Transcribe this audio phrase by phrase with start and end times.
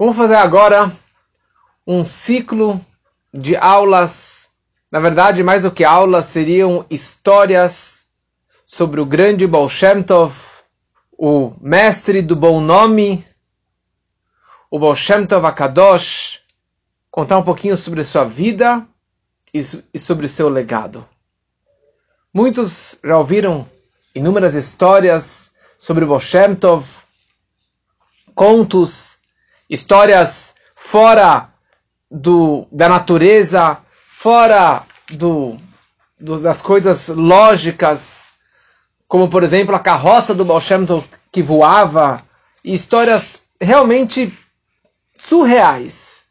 [0.00, 0.92] Vamos fazer agora
[1.84, 2.80] um ciclo
[3.34, 4.52] de aulas.
[4.92, 8.06] Na verdade, mais do que aulas, seriam histórias
[8.64, 10.36] sobre o grande Baal Shem Tov,
[11.18, 13.26] o mestre do bom nome,
[14.70, 16.42] o Baal Shem Tov Akadosh,
[17.10, 18.86] contar um pouquinho sobre sua vida
[19.52, 21.04] e sobre seu legado.
[22.32, 23.68] Muitos já ouviram
[24.14, 26.86] inúmeras histórias sobre Baal Shem Tov,
[28.32, 29.17] contos
[29.68, 31.52] histórias fora
[32.10, 35.58] do, da natureza, fora do,
[36.18, 38.30] do, das coisas lógicas,
[39.06, 40.60] como por exemplo a carroça do Baal
[41.30, 42.24] que voava,
[42.64, 44.32] e histórias realmente
[45.16, 46.28] surreais.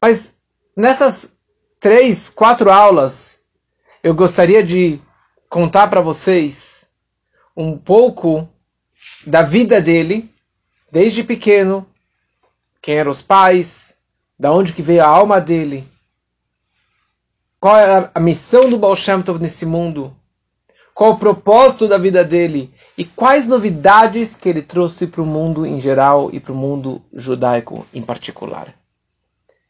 [0.00, 0.36] Mas
[0.76, 1.36] nessas
[1.78, 3.40] três, quatro aulas,
[4.02, 5.00] eu gostaria de
[5.48, 6.90] contar para vocês
[7.56, 8.48] um pouco
[9.26, 10.31] da vida dele,
[10.92, 11.86] desde pequeno,
[12.82, 13.96] quem eram os pais,
[14.38, 15.88] da onde que veio a alma dele,
[17.58, 20.14] qual é a missão do Baal Shem Tov nesse mundo,
[20.94, 25.64] qual o propósito da vida dele e quais novidades que ele trouxe para o mundo
[25.64, 28.74] em geral e para o mundo judaico em particular.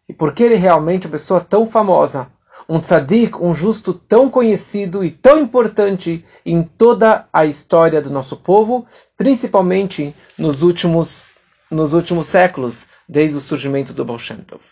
[0.08, 2.28] E por que ele realmente é uma pessoa tão famosa,
[2.72, 8.34] um tzadik, um justo tão conhecido e tão importante em toda a história do nosso
[8.34, 11.36] povo, principalmente nos últimos,
[11.70, 14.62] nos últimos séculos, desde o surgimento do Baal Shem Tov.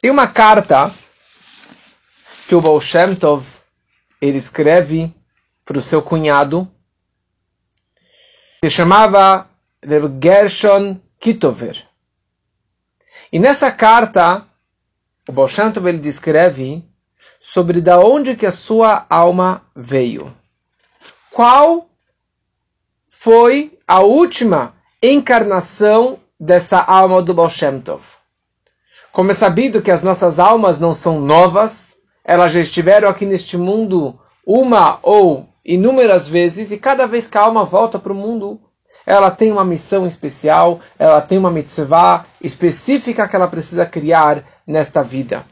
[0.00, 0.94] Tem uma carta
[2.46, 3.44] que o Baal Shem Tov
[4.22, 5.12] ele escreve
[5.64, 6.70] para o seu cunhado,
[8.62, 9.50] que chamava
[10.22, 11.84] Gershon Kitover.
[13.32, 14.46] E nessa carta,
[15.30, 16.84] o Baal Shem Tov ele descreve
[17.40, 20.34] sobre da onde que a sua alma veio.
[21.30, 21.88] Qual
[23.08, 28.02] foi a última encarnação dessa alma do Baal Shem Tov?
[29.12, 33.56] Como é sabido que as nossas almas não são novas, elas já estiveram aqui neste
[33.56, 38.60] mundo uma ou inúmeras vezes, e cada vez que a alma volta para o mundo,
[39.06, 45.02] ela tem uma missão especial, ela tem uma mitzvah específica que ela precisa criar nesta
[45.02, 45.44] vida.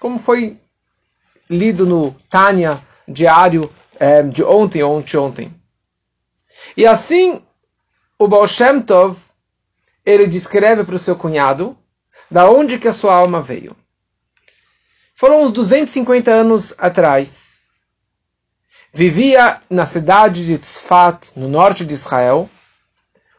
[0.00, 0.60] Como foi
[1.48, 5.54] lido no Tânia diário é, de ontem ou ontem.
[6.76, 7.42] E assim,
[8.18, 9.16] o Baal Shem Tov,
[10.04, 11.78] ele descreve para o seu cunhado
[12.30, 13.76] da onde que a sua alma veio.
[15.14, 17.60] Foram uns 250 anos atrás.
[18.92, 22.50] Vivia na cidade de Tzfat, no norte de Israel,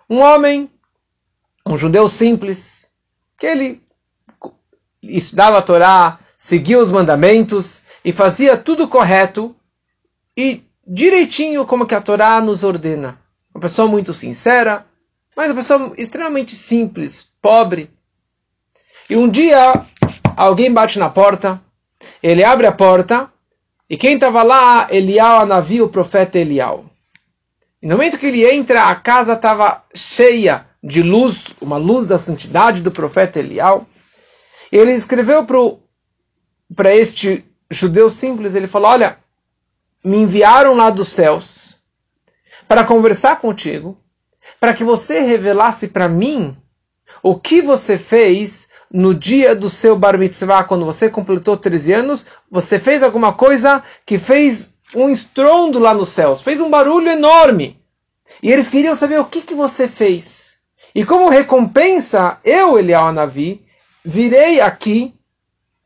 [0.09, 0.71] um homem,
[1.65, 2.87] um judeu simples,
[3.37, 3.88] que ele
[5.01, 9.55] estudava a Torá, seguia os mandamentos e fazia tudo correto
[10.35, 13.19] e direitinho como que a Torá nos ordena.
[13.53, 14.85] Uma pessoa muito sincera,
[15.35, 17.89] mas uma pessoa extremamente simples, pobre.
[19.09, 19.85] E um dia
[20.35, 21.61] alguém bate na porta,
[22.21, 23.31] ele abre a porta
[23.89, 26.85] e quem estava lá, Elial, a navio, o profeta Elial.
[27.81, 32.17] E no momento que ele entra, a casa estava cheia de luz, uma luz da
[32.17, 33.87] santidade do profeta Elial.
[34.71, 35.45] Ele escreveu
[36.75, 39.17] para este judeu simples, ele falou, olha,
[40.03, 41.79] me enviaram lá dos céus
[42.67, 43.97] para conversar contigo,
[44.59, 46.55] para que você revelasse para mim
[47.23, 52.25] o que você fez no dia do seu bar mitzvah, quando você completou 13 anos,
[52.49, 57.79] você fez alguma coisa que fez um estrondo lá nos céus, fez um barulho enorme.
[58.41, 60.57] E eles queriam saber o que, que você fez.
[60.93, 63.63] E como recompensa, eu, Eliel Navi,
[64.03, 65.13] virei aqui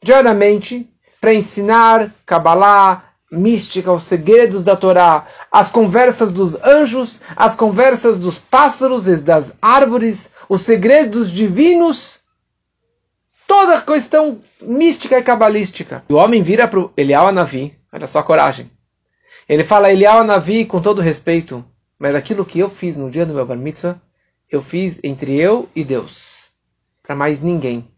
[0.02, 8.20] diariamente para ensinar Kabbalah, mística, os segredos da Torá, as conversas dos anjos, as conversas
[8.20, 12.20] dos pássaros e das árvores, os segredos divinos,
[13.48, 16.04] toda a questão mística e cabalística.
[16.10, 18.70] O homem vira para o Eliel Navi, olha só a coragem.
[19.50, 21.66] Ele fala, Eliel Navi, com todo respeito,
[21.98, 24.00] mas aquilo que eu fiz no dia do meu bar mitzvah,
[24.50, 26.52] eu fiz entre eu e Deus,
[27.02, 27.93] para mais ninguém.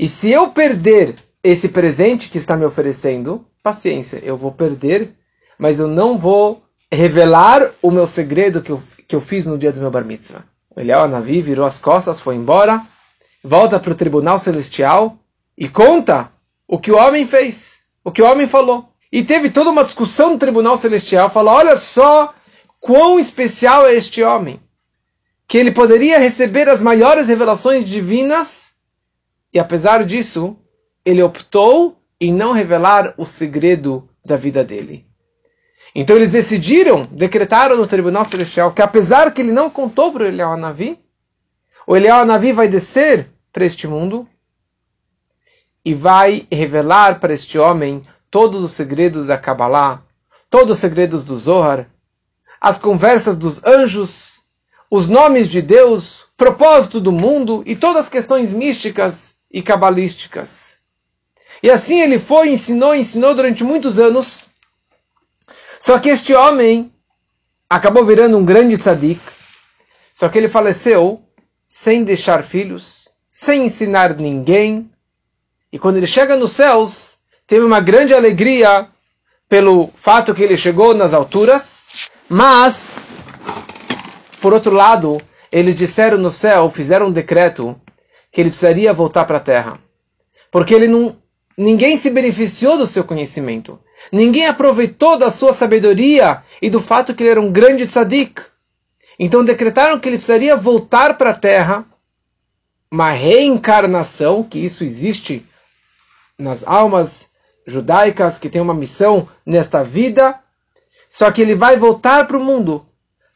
[0.00, 1.14] E se eu perder
[1.44, 5.12] esse presente que está me oferecendo, paciência, eu vou perder,
[5.58, 9.70] mas eu não vou revelar o meu segredo que eu, que eu fiz no dia
[9.70, 10.42] do meu bar mitzvah.
[10.74, 12.82] O Eliel Navi virou as costas, foi embora,
[13.44, 15.18] volta para o tribunal celestial
[15.54, 16.32] e conta
[16.66, 18.88] o que o homem fez, o que o homem falou.
[19.12, 22.32] E teve toda uma discussão no tribunal celestial, falou: olha só
[22.80, 24.60] quão especial é este homem,
[25.46, 28.70] que ele poderia receber as maiores revelações divinas,
[29.52, 30.56] e apesar disso,
[31.04, 35.06] ele optou em não revelar o segredo da vida dele.
[35.94, 40.40] Então eles decidiram, decretaram no tribunal celestial que apesar que ele não contou para ele
[40.40, 40.98] ao Navi,
[41.86, 44.28] o Eliyahu Navi vai descer para este mundo
[45.84, 50.04] e vai revelar para este homem todos os segredos da Kabbalah,
[50.48, 51.90] todos os segredos do Zohar,
[52.60, 54.42] as conversas dos anjos,
[54.88, 60.80] os nomes de Deus, propósito do mundo e todas as questões místicas e cabalísticas.
[61.62, 64.46] E assim ele foi, ensinou, ensinou durante muitos anos.
[65.78, 66.92] Só que este homem
[67.68, 69.20] acabou virando um grande tzadik.
[70.14, 71.22] Só que ele faleceu
[71.68, 74.90] sem deixar filhos, sem ensinar ninguém.
[75.72, 78.88] E quando ele chega nos céus, teve uma grande alegria
[79.48, 81.88] pelo fato que ele chegou nas alturas,
[82.28, 82.94] mas,
[84.40, 85.20] por outro lado,
[85.50, 87.80] eles disseram no céu, fizeram um decreto
[88.30, 89.78] que ele precisaria voltar para a terra.
[90.50, 91.16] Porque ele não,
[91.56, 93.78] ninguém se beneficiou do seu conhecimento.
[94.10, 98.42] Ninguém aproveitou da sua sabedoria e do fato que ele era um grande tzadik.
[99.18, 101.84] Então decretaram que ele precisaria voltar para a terra,
[102.90, 105.46] uma reencarnação, que isso existe
[106.38, 107.30] nas almas
[107.66, 110.40] judaicas que tem uma missão nesta vida,
[111.10, 112.86] só que ele vai voltar para o mundo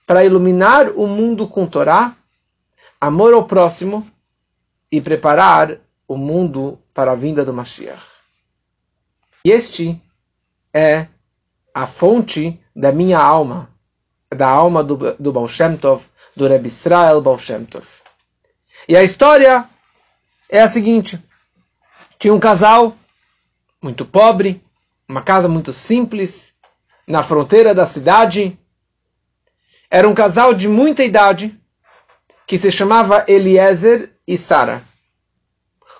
[0.06, 2.14] para iluminar o mundo com Torá,
[3.00, 4.06] amor ao próximo
[4.96, 8.00] e preparar o mundo para a vinda do Mashiach.
[9.44, 10.00] E este
[10.72, 11.08] é
[11.74, 13.68] a fonte da minha alma,
[14.30, 16.04] da alma do, do Baal Shem Tov,
[16.36, 17.88] do Reb Israel Baal Shem Tov.
[18.88, 19.68] E a história
[20.48, 21.18] é a seguinte:
[22.16, 22.96] tinha um casal
[23.82, 24.62] muito pobre,
[25.08, 26.54] uma casa muito simples,
[27.04, 28.56] na fronteira da cidade.
[29.90, 31.60] Era um casal de muita idade,
[32.46, 34.82] que se chamava Eliezer e Sara.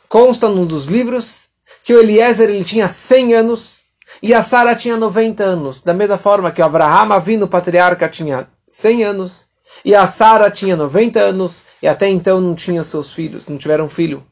[0.09, 1.51] Consta num dos livros
[1.83, 3.83] que o Eliezer ele tinha 100 anos
[4.23, 5.83] e a Sara tinha 90 anos.
[5.83, 9.49] Da mesma forma que o Abraham, vindo patriarca, tinha 100 anos
[9.85, 13.89] e a Sara tinha 90 anos e até então não tinha seus filhos, não tiveram
[13.89, 14.25] filho.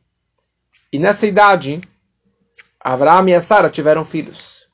[0.93, 1.81] E nessa idade,
[2.81, 4.67] Abraão e a Sara tiveram filhos.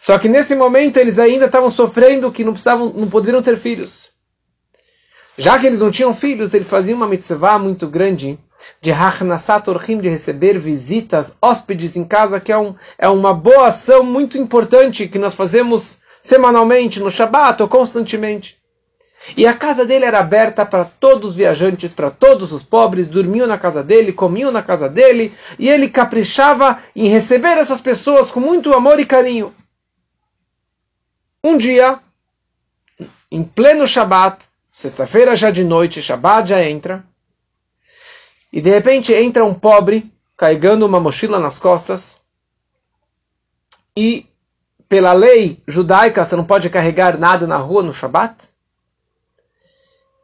[0.00, 4.08] Só que nesse momento eles ainda estavam sofrendo que não precisavam, não poderiam ter filhos.
[5.36, 8.38] Já que eles não tinham filhos, eles faziam uma mitzvah muito grande
[8.80, 13.68] de Hachnasat Orchim, de receber visitas, hóspedes em casa, que é, um, é uma boa
[13.68, 18.58] ação muito importante que nós fazemos semanalmente, no Shabat ou constantemente.
[19.36, 23.46] E a casa dele era aberta para todos os viajantes, para todos os pobres, dormiam
[23.46, 28.40] na casa dele, comiam na casa dele, e ele caprichava em receber essas pessoas com
[28.40, 29.54] muito amor e carinho.
[31.42, 31.98] Um dia,
[33.30, 34.44] em pleno Shabat,
[34.74, 37.04] sexta-feira já de noite, Shabat já entra,
[38.52, 42.18] e de repente entra um pobre carregando uma mochila nas costas,
[43.96, 44.26] e
[44.88, 48.36] pela lei judaica você não pode carregar nada na rua no Shabat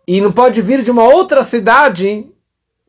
[0.07, 2.31] e não pode vir de uma outra cidade,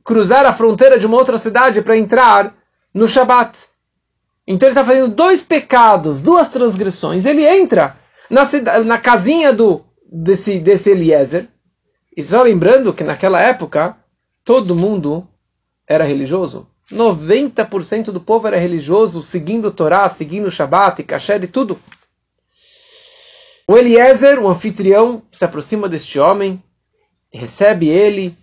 [0.04, 2.54] cruzar a fronteira de uma outra cidade para entrar
[2.94, 3.58] no Shabat.
[4.48, 7.26] Então ele está fazendo dois pecados, duas transgressões.
[7.26, 7.98] Ele entra
[8.30, 11.48] na, cidade, na casinha do, desse, desse Eliezer.
[12.16, 13.98] E só lembrando que naquela época
[14.46, 15.28] todo mundo
[15.88, 16.68] era religioso.
[16.92, 21.80] 90% do povo era religioso, seguindo Torá, seguindo o Shabat, Kasher e tudo.
[23.68, 26.62] O Eliezer, o anfitrião, se aproxima deste homem,
[27.34, 28.38] recebe ele,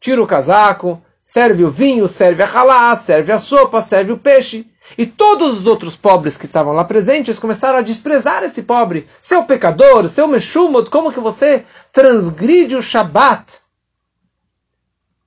[0.00, 4.70] tira o casaco, serve o vinho, serve a halá, serve a sopa, serve o peixe.
[4.96, 9.08] E todos os outros pobres que estavam lá presentes começaram a desprezar esse pobre.
[9.20, 13.63] Seu pecador, seu mexumot, como que você transgride o Shabat?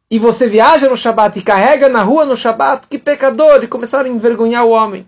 [0.10, 2.88] E você viaja no Shabat e carrega na rua no Shabat?
[2.88, 3.64] Que pecador!
[3.64, 5.08] E começaram a envergonhar o homem.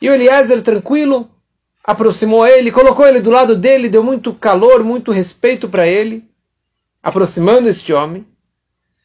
[0.00, 1.30] E o Eliezer, tranquilo,
[1.82, 6.28] aproximou ele, colocou ele do lado dele, deu muito calor, muito respeito para ele
[7.06, 8.26] aproximando este homem.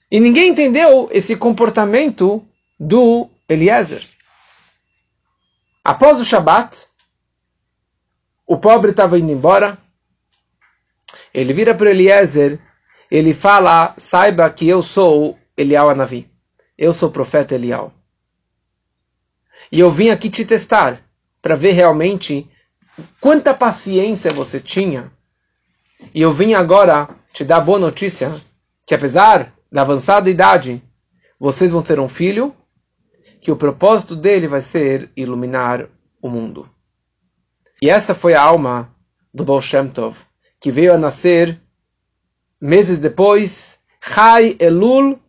[0.10, 2.44] E ninguém entendeu esse comportamento
[2.80, 4.10] do Eliezer.
[5.84, 6.88] Após o Shabat,
[8.48, 9.78] o pobre estava indo embora.
[11.32, 12.60] Ele vira para Eliezer,
[13.12, 16.32] ele fala: Saiba que eu sou Elial Anavi.
[16.78, 17.94] Eu sou o profeta Elial.
[19.70, 21.02] E eu vim aqui te testar
[21.42, 22.50] para ver realmente
[23.20, 25.12] quanta paciência você tinha.
[26.16, 28.34] E eu vim agora te dá a boa notícia
[28.86, 30.82] que apesar da avançada idade,
[31.40, 32.56] vocês vão ter um filho
[33.42, 35.88] que o propósito dele vai ser iluminar
[36.22, 36.70] o mundo.
[37.82, 38.94] E essa foi a alma
[39.34, 40.18] do Baal Shem Tov,
[40.60, 41.60] que veio a nascer
[42.62, 45.20] meses depois, Chai Elul,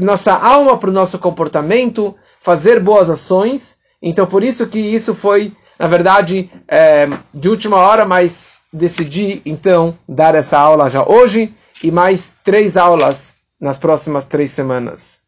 [0.00, 3.77] nossa alma, para o nosso comportamento, fazer boas ações.
[4.00, 9.98] Então, por isso que isso foi, na verdade, é, de última hora, mas decidi então
[10.08, 15.20] dar essa aula já hoje e mais três aulas nas próximas três semanas.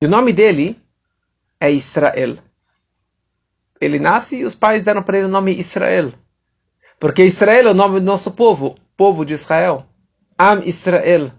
[0.00, 0.80] E o nome dele
[1.60, 2.38] é Israel.
[3.80, 6.12] Ele nasce e os pais deram para ele o nome Israel.
[6.98, 9.86] Porque Israel é o nome do nosso povo, povo de Israel.
[10.36, 11.32] Am Israel.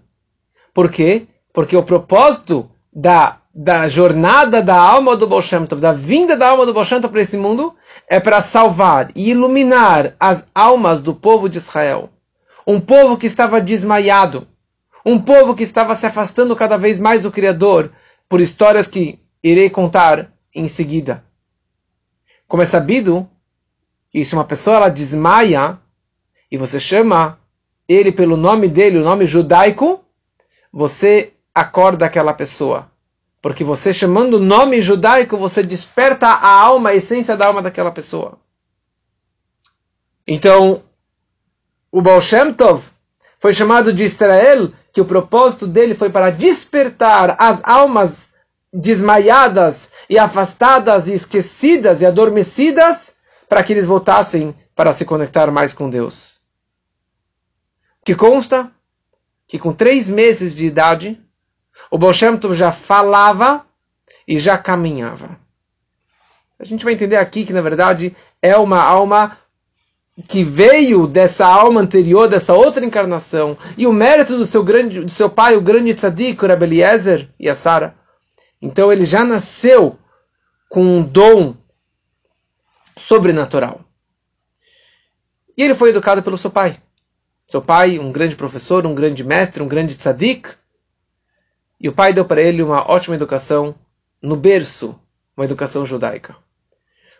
[0.74, 1.26] Por quê?
[1.52, 6.48] Porque o propósito da, da jornada da alma do Baal Shem Tov, da vinda da
[6.48, 7.74] alma do Baal Shem para esse mundo,
[8.08, 12.10] é para salvar e iluminar as almas do povo de Israel.
[12.66, 14.46] Um povo que estava desmaiado.
[15.04, 17.90] Um povo que estava se afastando cada vez mais do Criador,
[18.28, 21.24] por histórias que irei contar em seguida.
[22.46, 23.28] Como é sabido,
[24.10, 25.78] que se uma pessoa ela desmaia
[26.50, 27.38] e você chama
[27.88, 30.04] ele pelo nome dele, o nome judaico,
[30.72, 32.89] você acorda aquela pessoa.
[33.40, 37.90] Porque você chamando o nome judaico, você desperta a alma, a essência da alma daquela
[37.90, 38.38] pessoa.
[40.26, 40.82] Então,
[41.90, 42.84] o Baal Shem Tov
[43.38, 48.32] foi chamado de Israel que o propósito dele foi para despertar as almas
[48.72, 53.16] desmaiadas e afastadas e esquecidas e adormecidas
[53.48, 56.40] para que eles voltassem para se conectar mais com Deus.
[58.04, 58.70] Que consta
[59.46, 61.20] que com três meses de idade,
[61.90, 63.66] o Baal já falava
[64.26, 65.38] e já caminhava.
[66.58, 69.38] A gente vai entender aqui que, na verdade, é uma alma
[70.28, 75.10] que veio dessa alma anterior, dessa outra encarnação, e o mérito do seu, grande, do
[75.10, 76.80] seu pai, o grande tzadik, o Rabbi
[77.38, 77.94] e a Sara.
[78.60, 79.98] Então ele já nasceu
[80.68, 81.56] com um dom
[82.96, 83.80] sobrenatural.
[85.56, 86.80] E ele foi educado pelo seu pai.
[87.48, 90.50] Seu pai, um grande professor, um grande mestre, um grande tzadik.
[91.80, 93.74] E o pai deu para ele uma ótima educação
[94.22, 94.98] no berço,
[95.36, 96.36] uma educação judaica.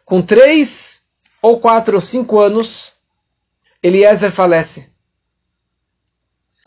[0.04, 1.02] Com três
[1.40, 2.92] ou quatro ou cinco anos,
[3.82, 4.90] Eliezer falece.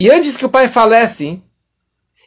[0.00, 1.40] E antes que o pai falece,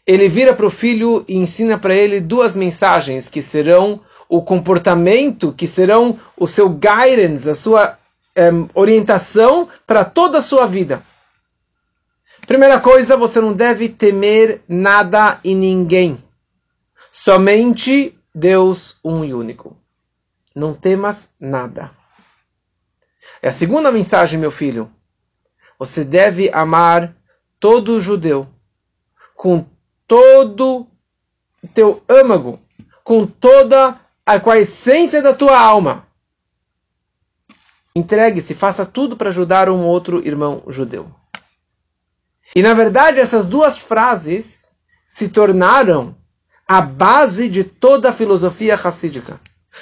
[0.06, 5.52] ele vira para o filho e ensina para ele duas mensagens que serão o comportamento,
[5.52, 7.98] que serão o seu guidance, a sua
[8.38, 11.04] um, orientação para toda a sua vida.
[12.48, 16.18] Primeira coisa, você não deve temer nada e ninguém.
[17.12, 19.76] Somente Deus um e único.
[20.56, 21.92] Não temas nada.
[23.42, 24.90] É a segunda mensagem, meu filho.
[25.78, 27.14] Você deve amar
[27.60, 28.48] todo judeu
[29.36, 29.66] com
[30.08, 30.88] todo
[31.74, 32.62] teu âmago,
[33.04, 36.08] com toda a, com a essência da tua alma.
[37.94, 41.14] Entregue-se, faça tudo para ajudar um outro irmão judeu.
[42.56, 44.70] E na verdade, essas duas frases
[45.06, 46.16] se tornaram
[46.68, 49.40] a base de toda a filosofia racídica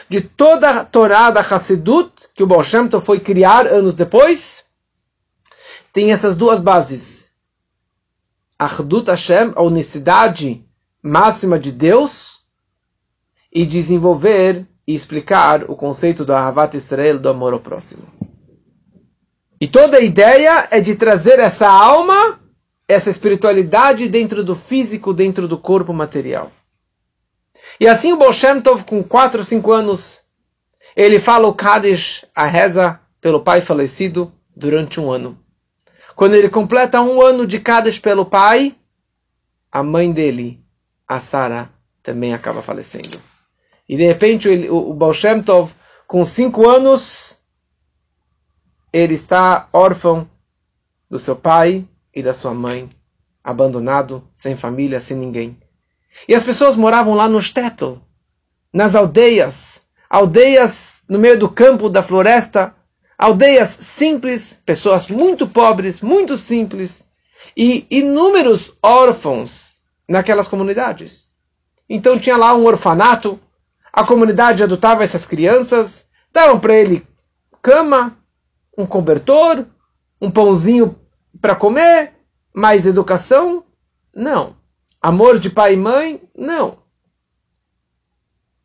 [0.09, 4.65] de toda a Torá da Hassidut, que o Baal Shem foi criar anos depois,
[5.93, 7.31] tem essas duas bases.
[8.57, 10.65] Achdut Hashem, a unicidade
[11.01, 12.43] máxima de Deus,
[13.51, 18.03] e desenvolver e explicar o conceito do Ahavat Israel, do amor ao próximo.
[19.59, 22.39] E toda a ideia é de trazer essa alma,
[22.87, 26.51] essa espiritualidade dentro do físico, dentro do corpo material.
[27.79, 28.31] E assim o Baal
[28.63, 30.23] Tov, com 4 ou 5 anos,
[30.95, 35.37] ele fala o Kaddish, a reza pelo pai falecido, durante um ano.
[36.15, 38.75] Quando ele completa um ano de Kaddish pelo pai,
[39.71, 40.63] a mãe dele,
[41.07, 41.69] a Sara,
[42.01, 43.19] também acaba falecendo.
[43.89, 45.13] E de repente o, o Baal
[45.45, 45.73] Tov,
[46.07, 47.37] com 5 anos,
[48.93, 50.29] ele está órfão
[51.09, 52.89] do seu pai e da sua mãe,
[53.43, 55.59] abandonado, sem família, sem ninguém.
[56.27, 57.95] E as pessoas moravam lá no shtetl,
[58.73, 62.73] nas aldeias, aldeias no meio do campo, da floresta,
[63.17, 67.03] aldeias simples, pessoas muito pobres, muito simples,
[67.55, 69.75] e inúmeros órfãos
[70.07, 71.29] naquelas comunidades.
[71.89, 73.39] Então tinha lá um orfanato,
[73.91, 77.05] a comunidade adotava essas crianças, davam para ele
[77.61, 78.17] cama,
[78.77, 79.65] um cobertor,
[80.21, 80.95] um pãozinho
[81.41, 82.13] para comer,
[82.53, 83.65] mais educação?
[84.13, 84.55] Não.
[85.01, 86.21] Amor de pai e mãe?
[86.35, 86.79] Não.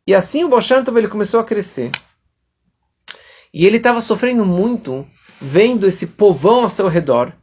[0.07, 1.91] E assim o Boshantov ele começou a crescer.
[3.53, 5.07] E ele estava sofrendo muito
[5.39, 7.33] vendo esse povão ao seu redor.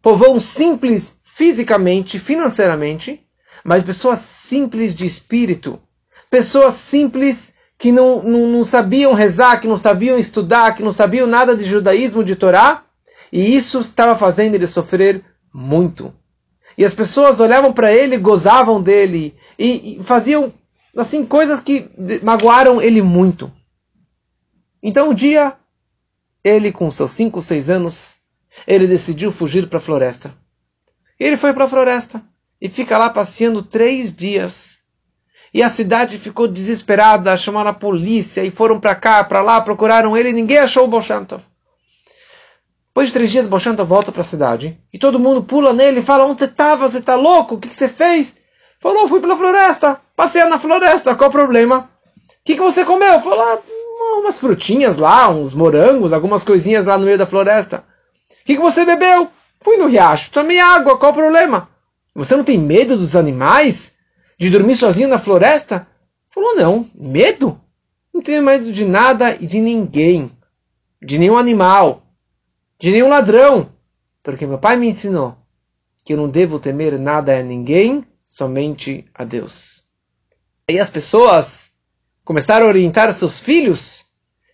[0.00, 3.26] Povão simples fisicamente, financeiramente,
[3.64, 5.80] mas pessoas simples de espírito.
[6.30, 11.26] Pessoas simples que não, não, não sabiam rezar, que não sabiam estudar, que não sabiam
[11.26, 12.84] nada de judaísmo, de Torá.
[13.32, 16.14] E isso estava fazendo ele sofrer muito.
[16.76, 20.52] E as pessoas olhavam para ele, gozavam dele e, e faziam
[20.96, 21.90] assim coisas que
[22.22, 23.52] magoaram ele muito.
[24.82, 25.54] Então um dia,
[26.42, 28.16] ele com seus 5, 6 anos,
[28.66, 30.34] ele decidiu fugir para a floresta.
[31.18, 32.22] Ele foi para a floresta
[32.60, 34.80] e fica lá passeando três dias.
[35.52, 40.16] E a cidade ficou desesperada, chamaram a polícia e foram para cá, para lá, procuraram
[40.16, 41.42] ele e ninguém achou o Bolshantov.
[42.90, 46.02] Depois de três dias, Bolshantov volta para a cidade e todo mundo pula nele e
[46.02, 46.88] fala: Onde você estava?
[46.88, 47.54] Você está louco?
[47.54, 48.36] O que, que você fez?
[48.80, 51.88] Falou: Fui pela floresta, passei na floresta, qual o problema?
[52.28, 53.20] O que, que você comeu?
[53.20, 53.58] Falou: ah,
[54.18, 57.84] Umas frutinhas lá, uns morangos, algumas coisinhas lá no meio da floresta.
[58.42, 59.28] O que, que você bebeu?
[59.60, 61.68] Fui no riacho, tomei água, qual o problema?
[62.14, 63.92] Você não tem medo dos animais?
[64.38, 65.86] De dormir sozinho na floresta?
[66.30, 66.88] Falou, não.
[66.94, 67.60] Medo?
[68.12, 70.30] Não tenho medo de nada e de ninguém.
[71.00, 72.02] De nenhum animal.
[72.80, 73.72] De nenhum ladrão.
[74.22, 75.36] Porque meu pai me ensinou
[76.04, 79.84] que eu não devo temer nada a ninguém, somente a Deus.
[80.68, 81.72] E as pessoas
[82.24, 84.06] começaram a orientar seus filhos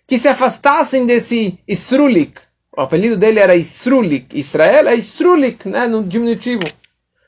[0.06, 2.40] que se afastassem desse Isrulik.
[2.76, 4.38] O apelido dele era Isrulik.
[4.38, 6.64] Israel é Isrulik, né, no diminutivo.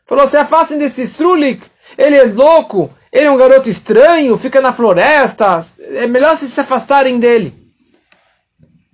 [0.09, 1.63] Falou, se afastem desse Strulik,
[1.99, 6.59] ele é louco, ele é um garoto estranho, fica na floresta, é melhor se, se
[6.59, 7.55] afastarem dele.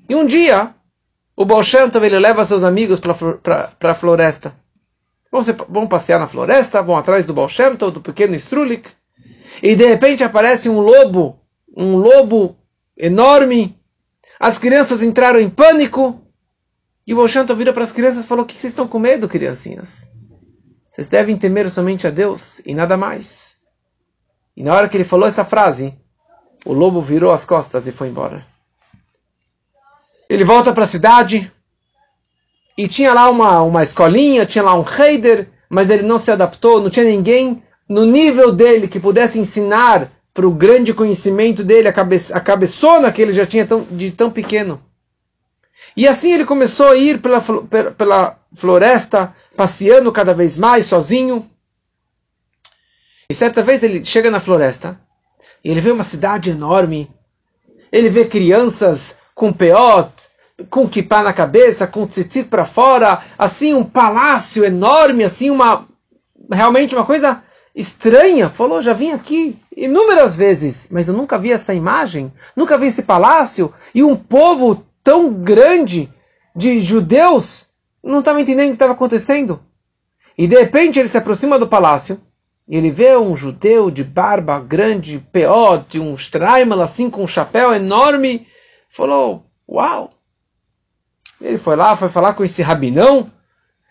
[0.09, 0.75] E um dia,
[1.37, 4.55] o Bolshan também leva seus amigos para a floresta.
[5.31, 8.89] Vão, vão, passear na floresta, vão atrás do Bolshan, do pequeno Strulik,
[9.61, 11.41] e de repente aparece um lobo,
[11.77, 12.57] um lobo
[12.97, 13.77] enorme.
[14.39, 16.21] As crianças entraram em pânico.
[17.07, 19.29] E o Bolshan vira para as crianças e falou: O que vocês estão com medo,
[19.29, 20.09] criancinhas?
[20.89, 23.57] Vocês devem temer somente a Deus e nada mais.
[24.57, 25.99] E na hora que ele falou essa frase,
[26.65, 28.54] o lobo virou as costas e foi embora.
[30.35, 31.53] Ele volta para a cidade
[32.77, 36.81] e tinha lá uma, uma escolinha, tinha lá um heider, mas ele não se adaptou,
[36.81, 41.93] não tinha ninguém no nível dele que pudesse ensinar para o grande conhecimento dele, a,
[41.93, 44.83] cabe, a cabeçona que ele já tinha tão, de tão pequeno.
[45.97, 47.41] E assim ele começou a ir pela,
[47.97, 51.49] pela floresta, passeando cada vez mais sozinho.
[53.31, 55.01] E certa vez ele chega na floresta
[55.63, 57.09] e ele vê uma cidade enorme.
[57.93, 60.13] Ele vê crianças com peot,
[60.71, 65.87] com kippah na cabeça, com tzitzit para fora, assim um palácio enorme, assim uma
[66.51, 67.43] realmente uma coisa
[67.75, 68.49] estranha.
[68.49, 73.03] Falou, já vim aqui inúmeras vezes, mas eu nunca vi essa imagem, nunca vi esse
[73.03, 76.09] palácio e um povo tão grande
[76.55, 77.67] de judeus
[78.03, 79.61] não estava entendendo o que estava acontecendo.
[80.37, 82.21] E de repente ele se aproxima do palácio
[82.69, 87.75] e ele vê um judeu de barba grande, peote, um straimal assim com um chapéu
[87.75, 88.47] enorme.
[88.95, 90.13] Falou: Uau!
[91.41, 93.31] Ele foi lá, foi falar com esse rabinão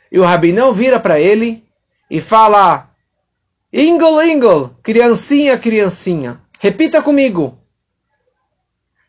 [0.09, 1.67] e o rabinão vira para ele
[2.09, 2.89] e fala:
[3.71, 7.57] Ingol, Ingol, criancinha, criancinha, repita comigo.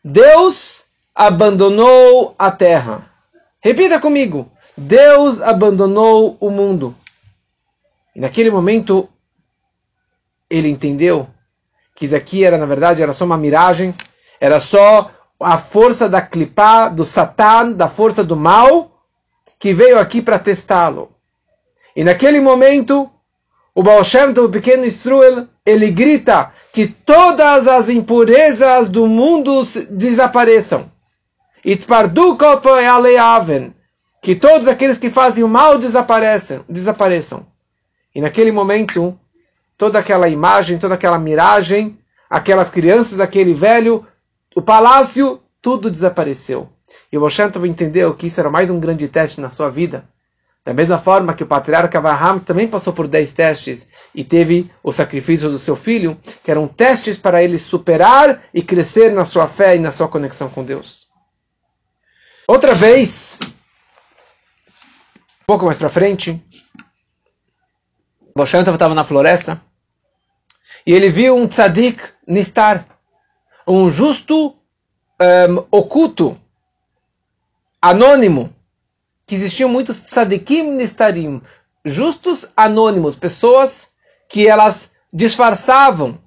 [0.03, 3.09] Deus abandonou a terra.
[3.61, 4.51] Repita comigo.
[4.77, 6.93] Deus abandonou o mundo.
[8.13, 9.07] E naquele momento
[10.49, 11.27] ele entendeu
[11.95, 13.95] que isso aqui era na verdade era só uma miragem,
[14.39, 15.09] era só
[15.45, 18.99] a força da clipá, do Satã, da força do mal,
[19.59, 21.11] que veio aqui para testá-lo.
[21.95, 23.07] E naquele momento,
[23.75, 30.91] o Baal Shem o pequeno Israel, ele grita que todas as impurezas do mundo desapareçam.
[34.19, 37.45] Que todos aqueles que fazem o mal desapareçam, desapareçam.
[38.15, 39.15] E naquele momento,
[39.77, 44.07] toda aquela imagem, toda aquela miragem, aquelas crianças, aquele velho,
[44.55, 46.69] o palácio, tudo desapareceu.
[47.11, 50.07] E o Moshe entendeu que isso era mais um grande teste na sua vida,
[50.63, 54.91] Da mesma forma que o patriarca Abraham também passou por dez testes e teve o
[54.91, 59.75] sacrifício do seu filho, que eram testes para ele superar e crescer na sua fé
[59.75, 61.05] e na sua conexão com Deus.
[62.47, 63.37] Outra vez,
[65.41, 66.43] um pouco mais para frente,
[68.35, 69.61] Boshantov estava na floresta
[70.85, 72.87] e ele viu um tzadik nistar,
[73.67, 74.55] um justo
[75.19, 76.35] um, oculto,
[77.81, 78.53] anônimo,
[79.25, 81.41] que existiam muitos tzadikim nistarim,
[81.83, 83.89] justos anônimos, pessoas
[84.29, 86.19] que elas disfarçavam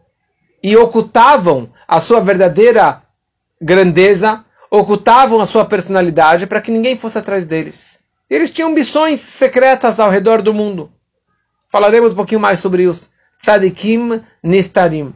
[0.63, 3.03] e ocultavam a sua verdadeira
[3.61, 8.01] grandeza, ocultavam a sua personalidade para que ninguém fosse atrás deles.
[8.29, 10.93] Eles tinham missões secretas ao redor do mundo.
[11.69, 15.15] Falaremos um pouquinho mais sobre os tzadikim nistarim.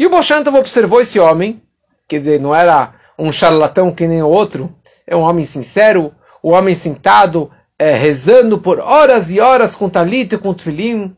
[0.00, 1.62] E o Boshantov observou esse homem,
[2.08, 4.74] quer dizer, não era um charlatão que nem o outro,
[5.06, 10.32] é um homem sincero, o homem sentado, é, rezando por horas e horas com talit
[10.32, 11.14] e com tefilim.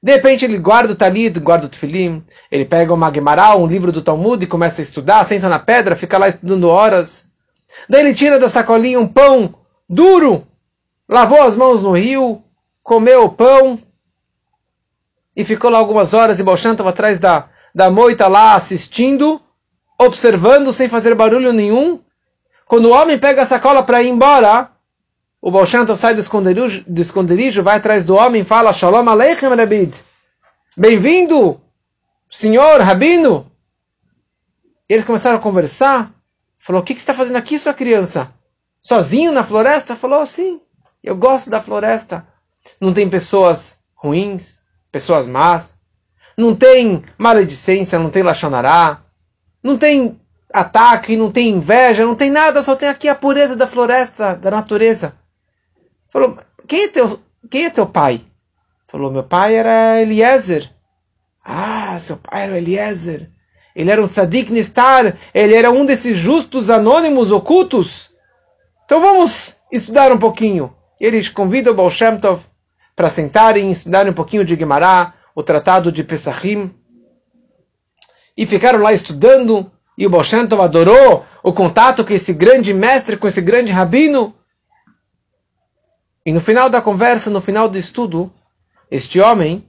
[0.00, 3.90] De repente ele guarda o talit, guarda o tefilim, ele pega uma Gemara, um livro
[3.90, 7.24] do Talmud e começa a estudar, senta na pedra, fica lá estudando horas.
[7.88, 9.52] Daí ele tira da sacolinha um pão
[9.88, 10.46] duro,
[11.08, 12.40] lavou as mãos no rio,
[12.84, 13.76] comeu o pão
[15.34, 19.40] e ficou lá algumas horas e Balchan estava atrás da, da moita lá assistindo,
[19.98, 22.00] observando sem fazer barulho nenhum.
[22.66, 24.70] Quando o homem pega a sacola para ir embora,
[25.42, 29.48] o Baal sai do esconderijo, do esconderijo, vai atrás do homem e fala: Shalom Aleichem,
[29.48, 29.96] Rabid.
[30.76, 31.60] Bem-vindo,
[32.30, 33.50] senhor Rabino.
[34.88, 36.12] E eles começaram a conversar.
[36.58, 38.32] Falou: O que, que você está fazendo aqui, sua criança?
[38.82, 39.96] Sozinho na floresta?
[39.96, 40.60] Falou: Sim,
[41.02, 42.26] eu gosto da floresta.
[42.78, 44.60] Não tem pessoas ruins,
[44.92, 45.79] pessoas más.
[46.40, 49.02] Não tem maledicência, não tem lachonará.
[49.62, 50.18] Não tem
[50.50, 54.50] ataque, não tem inveja, não tem nada, só tem aqui a pureza da floresta, da
[54.50, 55.16] natureza.
[56.08, 58.22] Falou, quem é teu, quem é teu pai?
[58.88, 60.70] Falou, meu pai era Eliezer.
[61.44, 63.30] Ah, seu pai era Eliezer.
[63.76, 68.10] Ele era um tzadik nistar, ele era um desses justos anônimos ocultos.
[68.86, 70.74] Então vamos estudar um pouquinho.
[70.98, 72.40] Eles convidam o Baal Shem Tov
[72.96, 76.74] para sentarem e estudarem um pouquinho de Gemara, o tratado de Pesachim.
[78.36, 80.22] E ficaram lá estudando e o Baal
[80.62, 84.34] adorou o contato com esse grande mestre, com esse grande rabino.
[86.24, 88.32] E no final da conversa, no final do estudo,
[88.90, 89.66] este homem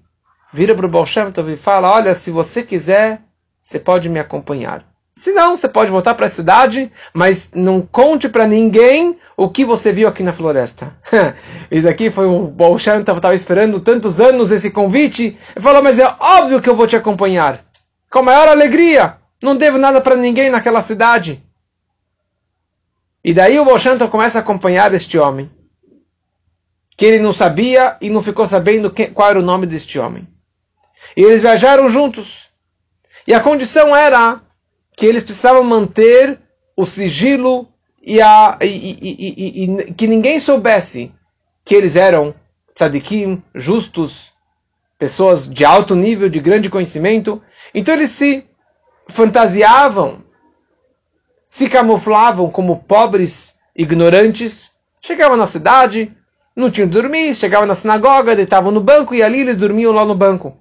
[0.54, 1.06] vira para o Baal
[1.50, 3.21] e fala, olha, se você quiser,
[3.62, 4.90] você pode me acompanhar.
[5.21, 9.63] Se não, você pode voltar para a cidade, mas não conte para ninguém o que
[9.63, 10.97] você viu aqui na floresta.
[11.69, 15.38] Isso aqui foi o Baal estava esperando tantos anos esse convite.
[15.55, 17.63] Ele falou, mas é óbvio que eu vou te acompanhar.
[18.10, 19.17] Com a maior alegria.
[19.43, 21.45] Não devo nada para ninguém naquela cidade.
[23.23, 25.51] E daí o Bolshanto começa a acompanhar este homem.
[26.97, 30.27] Que ele não sabia e não ficou sabendo que, qual era o nome deste homem.
[31.15, 32.49] E eles viajaram juntos.
[33.27, 34.41] E a condição era
[34.95, 36.39] que eles precisavam manter
[36.75, 37.67] o sigilo
[38.01, 41.13] e, a, e, e, e que ninguém soubesse
[41.63, 42.34] que eles eram
[42.73, 44.34] tzadikim, justos,
[44.97, 47.41] pessoas de alto nível, de grande conhecimento.
[47.73, 48.45] Então eles se
[49.10, 50.23] fantasiavam,
[51.47, 56.15] se camuflavam como pobres ignorantes, chegavam na cidade,
[56.56, 60.06] não tinham de dormir, chegavam na sinagoga, deitavam no banco e ali eles dormiam lá
[60.06, 60.58] no banco.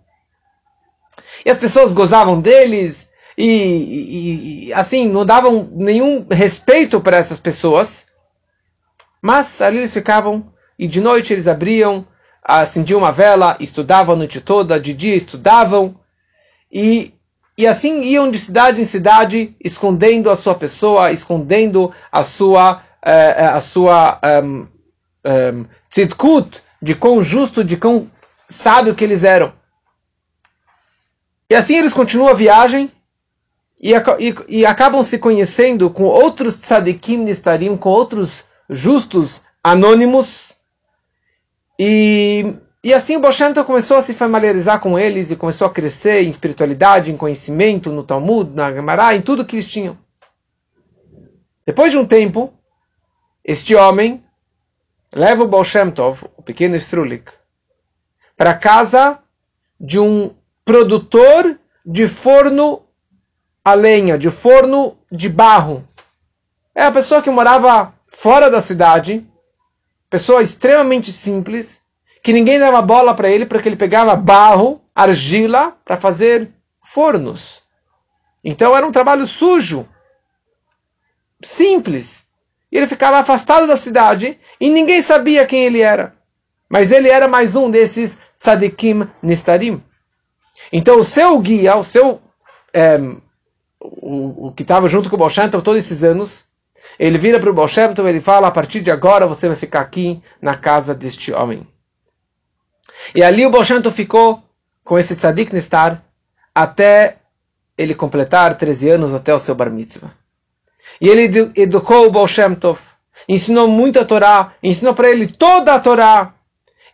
[1.44, 3.09] E as pessoas gozavam deles
[3.42, 8.08] e, e, assim, não davam nenhum respeito para essas pessoas.
[9.22, 12.06] Mas ali eles ficavam e de noite eles abriam,
[12.42, 15.98] acendiam uma vela, estudavam a noite toda, de dia estudavam
[16.70, 17.14] e
[17.58, 23.54] e assim iam de cidade em cidade, escondendo a sua pessoa, escondendo a sua, uh,
[23.54, 24.66] a sua um,
[25.26, 28.10] um, tzidkut, de quão justo, de quão
[28.48, 29.52] sábio que eles eram.
[31.50, 32.90] E assim eles continuam a viagem
[33.80, 40.56] e, e, e acabam se conhecendo com outros tzadikim nistarim, com outros justos anônimos.
[41.78, 46.22] E e assim o Boshento começou a se familiarizar com eles e começou a crescer
[46.22, 49.98] em espiritualidade, em conhecimento, no Talmud, na Gemara, em tudo que eles tinham.
[51.66, 52.50] Depois de um tempo,
[53.44, 54.22] este homem
[55.12, 55.62] leva o Baal
[56.38, 57.30] o pequeno Strulik,
[58.34, 59.18] para casa
[59.78, 62.82] de um produtor de forno
[63.64, 65.86] a lenha, de forno de barro.
[66.74, 69.26] É a pessoa que morava fora da cidade,
[70.08, 71.82] pessoa extremamente simples,
[72.22, 76.50] que ninguém dava bola para ele porque ele pegava barro, argila para fazer
[76.82, 77.62] fornos.
[78.44, 79.88] Então era um trabalho sujo,
[81.42, 82.26] simples.
[82.70, 86.14] e ele ficava afastado da cidade e ninguém sabia quem ele era.
[86.68, 89.82] Mas ele era mais um desses tzadikim nistarim.
[90.72, 92.20] Então o seu guia, o seu
[92.72, 92.98] é,
[94.46, 95.30] o, que estava junto com o Baal
[95.62, 96.46] todos esses anos,
[96.98, 99.80] ele vira para o Baal e ele fala, a partir de agora você vai ficar
[99.80, 101.66] aqui na casa deste homem.
[103.14, 104.42] E ali o Baal ficou
[104.84, 106.02] com esse tzadik nistar
[106.54, 107.18] até
[107.76, 110.12] ele completar 13 anos até o seu bar mitzvah.
[111.00, 112.26] E ele educou o Baal
[113.28, 116.34] ensinou muito a Torá, ensinou para ele toda a Torá.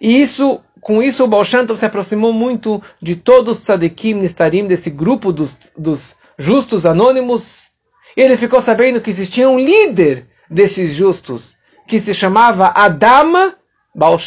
[0.01, 4.91] E isso, com isso o Baal se aproximou muito de todos os tzadikim nistarim, desse
[4.91, 7.71] grupo dos, dos justos anônimos.
[8.17, 13.55] E ele ficou sabendo que existia um líder desses justos, que se chamava Adam
[13.95, 14.19] Baal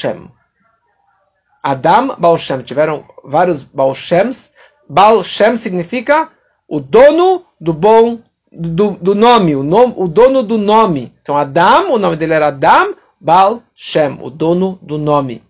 [1.61, 4.51] Adam Baal Tiveram vários Baal Shems.
[4.87, 6.29] Baal Shem significa
[6.67, 8.19] o dono do bom
[8.51, 11.13] do, do nome, o, nome, o dono do nome.
[11.21, 15.43] Então Adam, o nome dele era Adam Baal Shem, o dono do nome.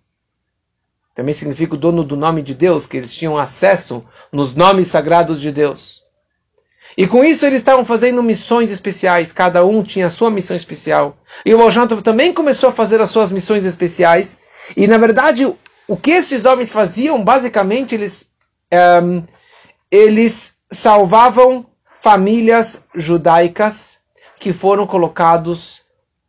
[1.16, 5.40] Também significa o dono do nome de Deus, que eles tinham acesso nos nomes sagrados
[5.42, 5.99] de Deus.
[6.98, 11.18] E com isso eles estavam fazendo missões especiais, cada um tinha a sua missão especial.
[11.46, 14.38] E o Baal também começou a fazer as suas missões especiais.
[14.76, 15.46] E na verdade,
[15.88, 18.30] o que esses homens faziam, basicamente, eles,
[18.72, 18.78] um,
[19.18, 19.24] ehm,
[19.92, 21.66] eles salvavam
[22.02, 23.98] famílias judaicas
[24.40, 25.84] que foram colocados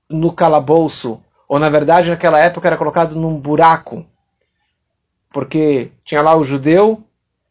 [0.09, 4.05] no calabouço, ou na verdade naquela época era colocado num buraco,
[5.33, 7.05] porque tinha lá o judeu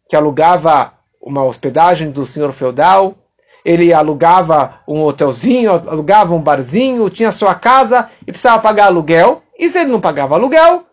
[0.10, 3.16] que alugava uma hospedagem do senhor feudal,
[3.64, 9.44] ele alugava um hotelzinho, alugava um barzinho, tinha sua casa e precisava pagar aluguel.
[9.58, 10.86] E se ele não pagava aluguel,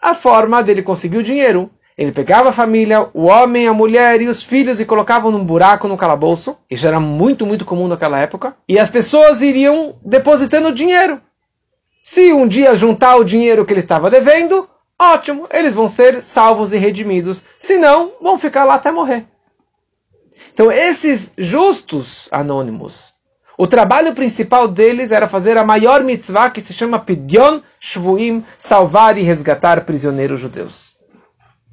[0.00, 1.70] a forma dele conseguir o dinheiro.
[1.96, 5.86] Ele pegava a família, o homem, a mulher e os filhos e colocavam num buraco
[5.86, 6.56] no calabouço.
[6.68, 8.56] Isso era muito, muito comum naquela época.
[8.68, 11.20] E as pessoas iriam depositando dinheiro.
[12.02, 14.68] Se um dia juntar o dinheiro que ele estava devendo,
[15.00, 17.44] ótimo, eles vão ser salvos e redimidos.
[17.60, 19.24] Se não, vão ficar lá até morrer.
[20.52, 23.14] Então, esses justos anônimos,
[23.56, 29.16] o trabalho principal deles era fazer a maior mitzvah que se chama Pidyon Shvuim, salvar
[29.16, 30.96] e resgatar prisioneiros judeus.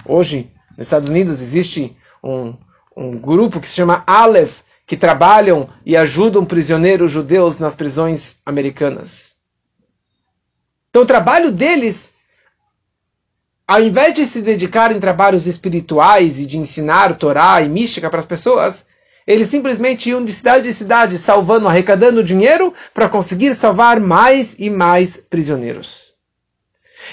[0.06, 2.56] Hoje, nos Estados Unidos, existe um,
[2.96, 9.32] um grupo que se chama Aleph, que trabalham e ajudam prisioneiros judeus nas prisões americanas.
[10.90, 12.11] Então, o trabalho deles,
[13.72, 18.20] ao invés de se dedicar em trabalhos espirituais e de ensinar Torá e mística para
[18.20, 18.86] as pessoas,
[19.26, 24.70] eles simplesmente iam de cidade em cidade, salvando, arrecadando dinheiro para conseguir salvar mais e
[24.70, 26.12] mais prisioneiros.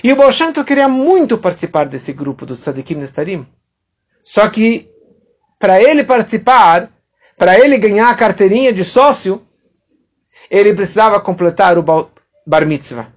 [0.03, 0.33] E o Baal
[0.67, 3.47] queria muito participar desse grupo dos Sadikim Nestarim.
[4.25, 4.91] Só que,
[5.61, 6.91] para ele participar,
[7.37, 9.47] para ele ganhar a carteirinha de sócio,
[10.51, 11.85] ele precisava completar o
[12.45, 13.13] Bar Mitzvah.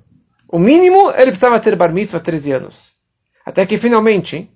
[0.47, 2.90] O mínimo, ele precisava ter Bar Mitzvah 13 anos.
[3.45, 4.49] Até que, finalmente,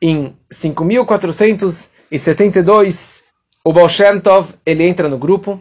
[0.00, 3.24] em 5472,
[3.64, 5.60] o Baal Shem Tov, ele entra no grupo.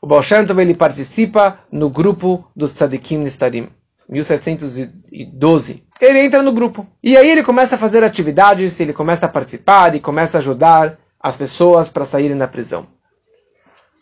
[0.00, 3.68] O Baal Shem Tov, ele participa no grupo dos Tzadikim Nistarim.
[4.08, 5.84] 1712.
[6.00, 6.86] Ele entra no grupo.
[7.02, 10.98] E aí ele começa a fazer atividades, ele começa a participar e começa a ajudar
[11.18, 12.86] as pessoas para saírem da prisão.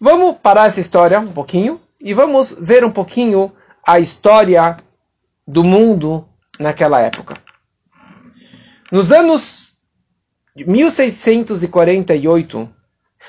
[0.01, 3.53] Vamos parar essa história um pouquinho e vamos ver um pouquinho
[3.87, 4.77] a história
[5.47, 6.29] do mundo
[6.59, 7.37] naquela época.
[8.91, 9.75] Nos anos
[10.57, 12.69] 1648,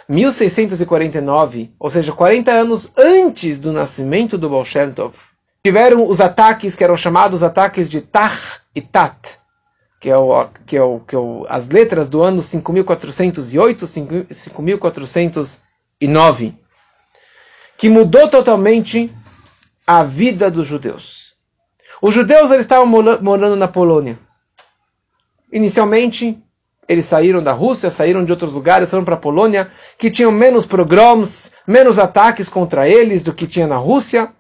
[0.08, 5.16] 1649, ou seja, 40 anos antes do nascimento do Baal Shem Tov,
[5.64, 9.40] tiveram os ataques que eram chamados ataques de Tach e Tat,
[10.00, 16.54] que é, o, que é, o, que é o, as letras do ano 5408, 5409,
[17.76, 19.12] que mudou totalmente
[19.88, 21.25] a vida dos judeus.
[22.08, 24.20] Os judeus eles estavam morando na Polônia.
[25.52, 26.38] Inicialmente,
[26.88, 30.68] eles saíram da Rússia, saíram de outros lugares, foram para a Polônia, que tinham menos
[30.68, 34.32] pogroms, menos ataques contra eles do que tinha na Rússia.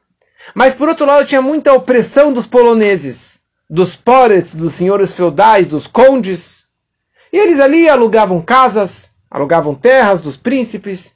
[0.53, 5.87] Mas por outro lado tinha muita opressão dos poloneses, dos porets, dos senhores feudais, dos
[5.87, 6.67] condes.
[7.33, 11.15] E eles ali alugavam casas, alugavam terras dos príncipes.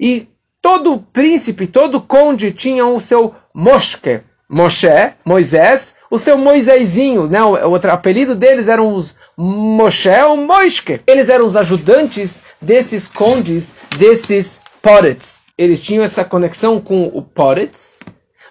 [0.00, 0.30] E
[0.62, 7.40] todo príncipe, todo conde tinha o seu moshke, Moshe, Moisés, o seu Moisésinho, né?
[7.40, 11.00] O, o apelido deles eram os Moshe ou Moishke.
[11.06, 15.42] Eles eram os ajudantes desses condes, desses porets.
[15.56, 17.70] Eles tinham essa conexão com o poret,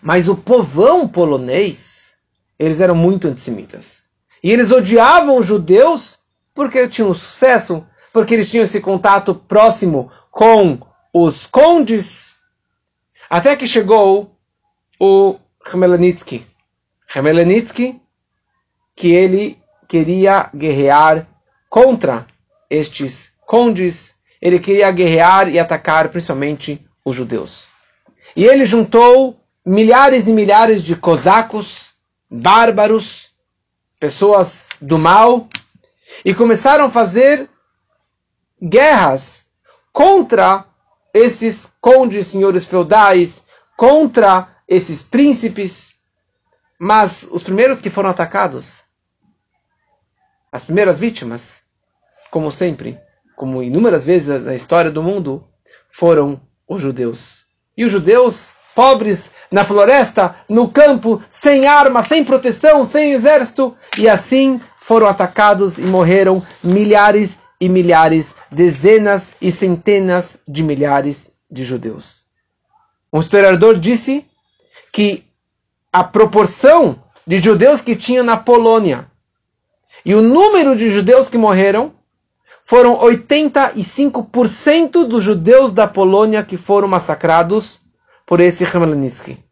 [0.01, 2.13] mas o povão polonês,
[2.57, 4.05] eles eram muito antissemitas.
[4.41, 6.19] E eles odiavam os judeus
[6.55, 10.79] porque tinham sucesso, porque eles tinham esse contato próximo com
[11.13, 12.35] os condes.
[13.29, 14.37] Até que chegou
[14.97, 16.45] o Khmelnytsky.
[17.13, 18.01] Khmelnytsky,
[18.95, 21.27] que ele queria guerrear
[21.69, 22.25] contra
[22.69, 27.69] estes condes, ele queria guerrear e atacar principalmente os judeus.
[28.35, 31.93] E ele juntou milhares e milhares de cosacos,
[32.29, 33.31] bárbaros,
[33.99, 35.47] pessoas do mal,
[36.23, 37.49] e começaram a fazer
[38.61, 39.47] guerras
[39.91, 40.65] contra
[41.13, 43.43] esses condes, senhores feudais,
[43.75, 45.95] contra esses príncipes.
[46.79, 48.83] Mas os primeiros que foram atacados,
[50.49, 51.63] as primeiras vítimas,
[52.31, 52.97] como sempre,
[53.35, 55.45] como inúmeras vezes na história do mundo,
[55.91, 57.45] foram os judeus.
[57.75, 64.07] E os judeus, pobres, na floresta, no campo, sem arma, sem proteção, sem exército, e
[64.07, 72.23] assim foram atacados e morreram milhares e milhares, dezenas e centenas de milhares de judeus.
[73.11, 74.28] Um historiador disse
[74.91, 75.23] que
[75.91, 79.09] a proporção de judeus que tinha na Polônia
[80.05, 81.93] e o número de judeus que morreram
[82.65, 87.81] foram 85% dos judeus da Polônia que foram massacrados
[88.25, 89.43] por esse Khmelnytsky,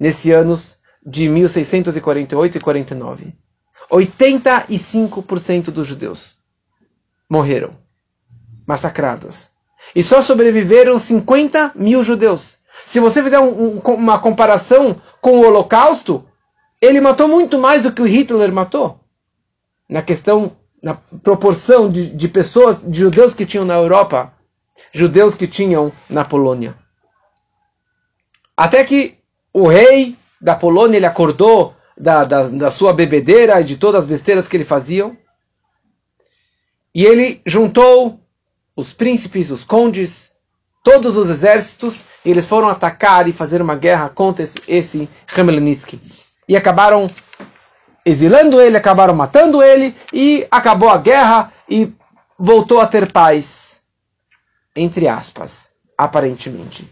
[0.00, 3.34] nesse anos de 1648 e 49.
[3.90, 6.38] 85% dos judeus
[7.28, 7.76] morreram,
[8.66, 9.50] massacrados.
[9.94, 12.60] E só sobreviveram 50 mil judeus.
[12.92, 16.28] Se você fizer um, um, uma comparação com o Holocausto,
[16.78, 19.00] ele matou muito mais do que o Hitler matou.
[19.88, 24.34] Na questão, na proporção de, de pessoas, de judeus que tinham na Europa,
[24.92, 26.76] judeus que tinham na Polônia.
[28.54, 29.16] Até que
[29.54, 34.06] o rei da Polônia ele acordou da, da, da sua bebedeira e de todas as
[34.06, 35.16] besteiras que ele fazia.
[36.94, 38.20] E ele juntou
[38.76, 40.31] os príncipes, os condes,
[40.82, 45.08] todos os exércitos, e eles foram atacar e fazer uma guerra contra esse, esse
[46.48, 47.08] E acabaram
[48.04, 51.92] exilando ele, acabaram matando ele, e acabou a guerra e
[52.38, 53.82] voltou a ter paz.
[54.74, 56.90] Entre aspas, aparentemente.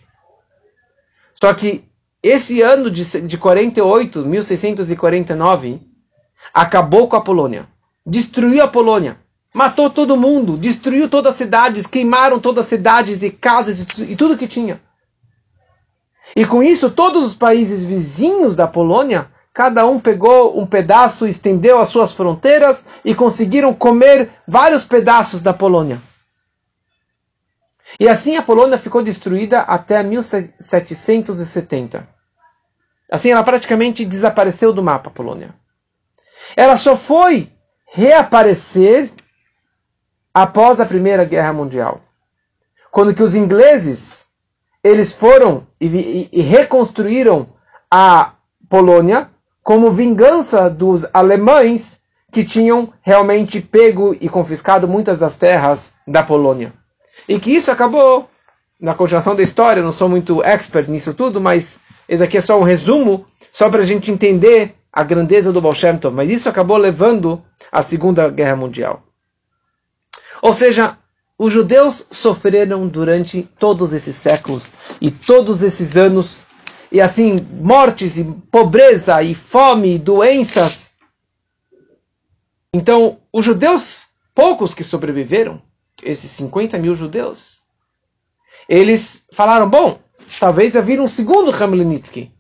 [1.41, 1.85] Só que
[2.23, 5.81] esse ano de, de 48, 1649,
[6.53, 7.67] acabou com a Polônia.
[8.07, 9.20] Destruiu a Polônia.
[9.53, 14.37] Matou todo mundo, destruiu todas as cidades, queimaram todas as cidades e casas e tudo
[14.37, 14.81] que tinha.
[16.37, 21.79] E com isso, todos os países vizinhos da Polônia, cada um pegou um pedaço, estendeu
[21.79, 26.01] as suas fronteiras e conseguiram comer vários pedaços da Polônia.
[27.99, 32.09] E assim a Polônia ficou destruída até 1770.
[33.11, 35.53] Assim ela praticamente desapareceu do mapa, a Polônia.
[36.57, 37.51] Ela só foi
[37.93, 39.11] reaparecer
[40.41, 42.01] após a Primeira Guerra Mundial.
[42.91, 44.27] Quando que os ingleses
[44.83, 47.49] eles foram e, e, e reconstruíram
[47.91, 48.33] a
[48.67, 49.29] Polônia
[49.63, 52.01] como vingança dos alemães
[52.33, 56.73] que tinham realmente pego e confiscado muitas das terras da Polônia.
[57.29, 58.31] E que isso acabou,
[58.81, 62.59] na continuação da história, não sou muito expert nisso tudo, mas esse aqui é só
[62.59, 65.75] um resumo, só para a gente entender a grandeza do Baal.
[66.15, 69.03] Mas isso acabou levando à Segunda Guerra Mundial.
[70.43, 70.97] Ou seja,
[71.39, 76.47] os judeus sofreram durante todos esses séculos e todos esses anos,
[76.93, 80.93] e assim, mortes e pobreza e fome e doenças.
[82.75, 85.63] Então, os judeus, poucos que sobreviveram,
[86.03, 87.61] esses 50 mil judeus,
[88.69, 89.99] eles falaram: bom,
[90.39, 92.33] talvez vai um segundo Hamlinitsky.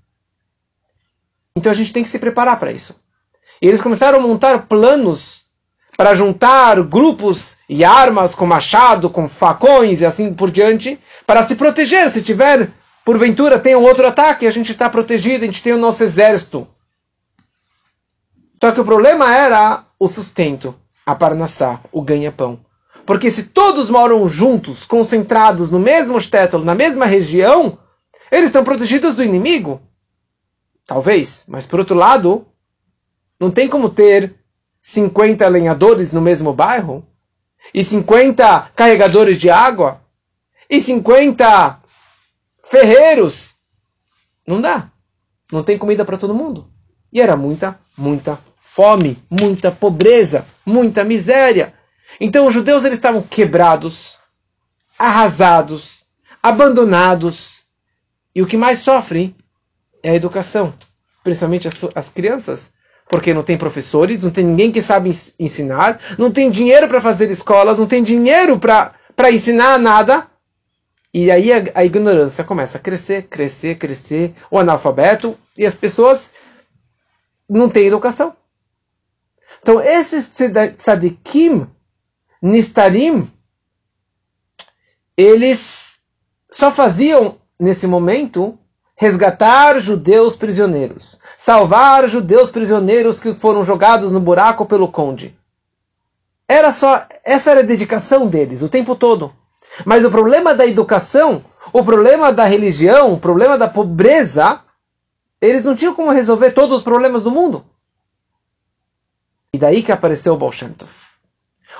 [1.56, 2.94] Então a gente tem que se preparar para isso.
[3.60, 5.46] E eles começaram a montar planos
[6.00, 11.54] para juntar grupos e armas com machado, com facões e assim por diante, para se
[11.54, 12.10] proteger.
[12.10, 12.70] Se tiver,
[13.04, 16.66] porventura, tem um outro ataque, a gente está protegido, a gente tem o nosso exército.
[18.58, 22.58] Só que o problema era o sustento, a parnassá, o ganha-pão.
[23.04, 27.76] Porque se todos moram juntos, concentrados no mesmo shtetl, na mesma região,
[28.32, 29.82] eles estão protegidos do inimigo.
[30.86, 32.46] Talvez, mas por outro lado,
[33.38, 34.39] não tem como ter
[34.80, 37.06] 50 lenhadores no mesmo bairro?
[37.74, 40.02] E 50 carregadores de água?
[40.68, 41.80] E 50
[42.64, 43.54] ferreiros?
[44.46, 44.90] Não dá.
[45.52, 46.70] Não tem comida para todo mundo.
[47.12, 51.74] E era muita, muita fome, muita pobreza, muita miséria.
[52.20, 54.18] Então os judeus eles estavam quebrados,
[54.98, 56.04] arrasados,
[56.42, 57.62] abandonados.
[58.34, 59.34] E o que mais sofre
[60.02, 60.72] é a educação,
[61.22, 62.72] principalmente as, as crianças
[63.10, 67.28] porque não tem professores, não tem ninguém que sabe ensinar, não tem dinheiro para fazer
[67.28, 70.28] escolas, não tem dinheiro para ensinar nada.
[71.12, 76.30] E aí a, a, ignorância começa a crescer, crescer, crescer, o analfabeto, E as pessoas
[77.48, 78.32] não têm educação.
[79.60, 80.30] Então, esses
[80.78, 81.66] tzadikim,
[82.40, 83.28] nistarim,
[85.16, 85.98] eles
[86.50, 88.56] só faziam, nesse momento,
[89.00, 95.34] resgatar judeus prisioneiros, salvar judeus prisioneiros que foram jogados no buraco pelo conde.
[96.46, 99.32] Era só, essa era a dedicação deles o tempo todo.
[99.86, 101.42] Mas o problema da educação,
[101.72, 104.60] o problema da religião, o problema da pobreza,
[105.40, 107.64] eles não tinham como resolver todos os problemas do mundo.
[109.50, 110.90] E daí que apareceu o Baal Shem Tov.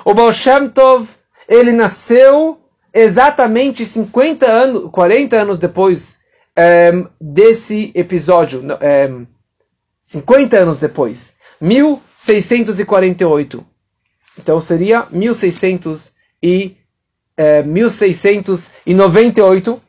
[0.03, 1.07] O Baal Shem Tov,
[1.47, 2.59] ele nasceu
[2.91, 6.19] exatamente 50 anos, 40 anos depois
[7.19, 9.25] desse episódio, um, ehm,
[10.01, 13.65] 50 anos depois, 1648.
[14.37, 16.77] Então seria 1600 e,
[17.37, 19.81] é, 1698.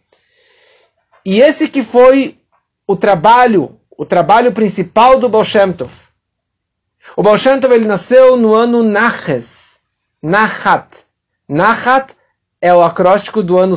[1.25, 2.39] E esse que foi
[2.87, 5.47] o trabalho, o trabalho principal do Baal.
[7.17, 7.39] O Baal
[7.73, 9.81] ele nasceu no ano Naches,
[10.23, 11.07] Nachat.
[11.49, 12.15] Nachat
[12.61, 13.77] é o acróstico do ano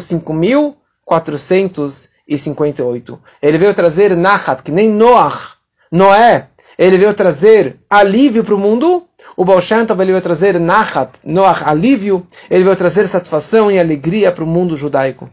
[2.28, 3.20] 5458.
[3.42, 5.56] Ele veio trazer Nachat, que nem Noach,
[5.92, 6.48] Noé,
[6.78, 9.08] ele veio trazer alívio para o mundo.
[9.38, 12.28] O Baal Shem ele veio trazer Nachat, Noach, alívio.
[12.50, 15.30] Ele veio trazer satisfação e alegria para o mundo judaico.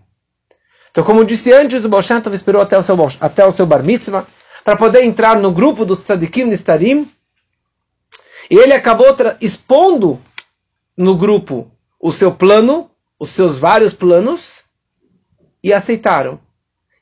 [0.90, 3.82] Então, como disse antes, o Baal Shem esperou até o seu, até o seu bar
[3.82, 4.26] mitzvah
[4.62, 7.10] para poder entrar no grupo dos tzadikim nistarim.
[8.50, 9.06] E ele acabou
[9.40, 10.20] expondo
[10.96, 14.62] no grupo o seu plano, os seus vários planos,
[15.62, 16.38] e aceitaram.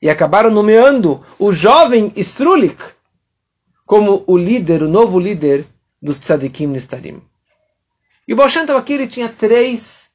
[0.01, 2.83] E acabaram nomeando o jovem Strulik
[3.85, 5.67] como o líder, o novo líder
[6.01, 7.21] dos tzadikim nistarim.
[8.27, 8.49] E o Baal
[8.79, 10.13] aqui ele tinha três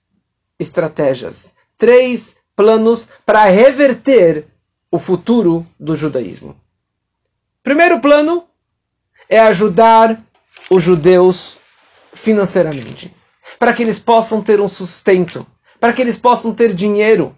[0.58, 4.48] estratégias, três planos para reverter
[4.90, 6.56] o futuro do judaísmo.
[7.62, 8.46] Primeiro plano
[9.28, 10.24] é ajudar
[10.70, 11.58] os judeus
[12.14, 13.14] financeiramente,
[13.60, 15.46] para que eles possam ter um sustento,
[15.80, 17.36] para que eles possam ter dinheiro.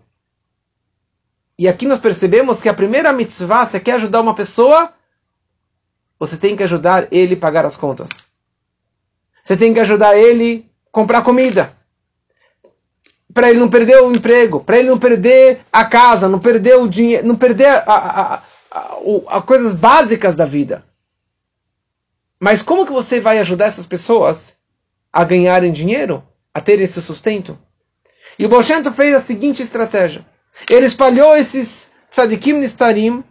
[1.59, 4.93] E aqui nós percebemos que a primeira mitzvah, você quer ajudar uma pessoa,
[6.19, 8.27] você tem que ajudar ele a pagar as contas.
[9.43, 11.75] Você tem que ajudar ele a comprar comida.
[13.33, 16.87] Para ele não perder o emprego, para ele não perder a casa, não perder o
[16.87, 18.41] dinheiro, não perder a, a, a,
[19.27, 20.83] a, coisas básicas da vida.
[22.39, 24.57] Mas como que você vai ajudar essas pessoas
[25.11, 27.57] a ganharem dinheiro, a ter esse sustento?
[28.37, 30.25] E o Bolshento fez a seguinte estratégia.
[30.69, 33.23] Ele espalhou esses tzadikim nistarim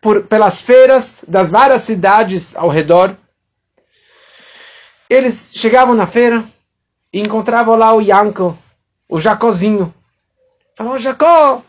[0.00, 3.16] por, pelas feiras das várias cidades ao redor.
[5.08, 6.44] Eles chegavam na feira
[7.12, 8.56] e encontravam lá o Yanko,
[9.08, 9.94] o Jacozinho.
[10.76, 11.62] Falavam, Jacó,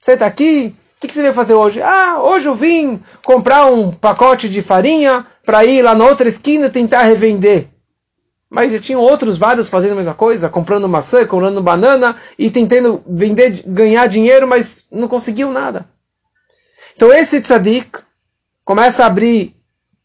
[0.00, 0.74] você está aqui?
[0.96, 1.80] O que, que, você veio fazer hoje?
[1.80, 6.68] Ah, hoje eu vim comprar um pacote de farinha para ir lá na outra esquina
[6.68, 7.68] tentar revender.
[8.50, 13.02] Mas já tinham outros vários fazendo a mesma coisa, comprando maçã, comprando banana e tentando
[13.06, 15.86] vender, ganhar dinheiro, mas não conseguiam nada.
[16.96, 18.00] Então esse tzadik
[18.64, 19.54] começa a abrir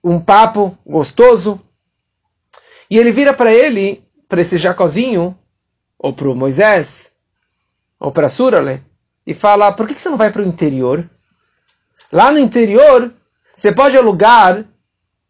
[0.04, 1.60] um papo gostoso
[2.90, 5.38] e ele vira para ele, para esse Jacozinho,
[5.98, 7.16] ou para o Moisés,
[8.00, 8.84] ou para Surale,
[9.26, 11.10] e fala: por que você não vai para o interior?
[12.12, 13.12] Lá no interior,
[13.56, 14.66] você pode alugar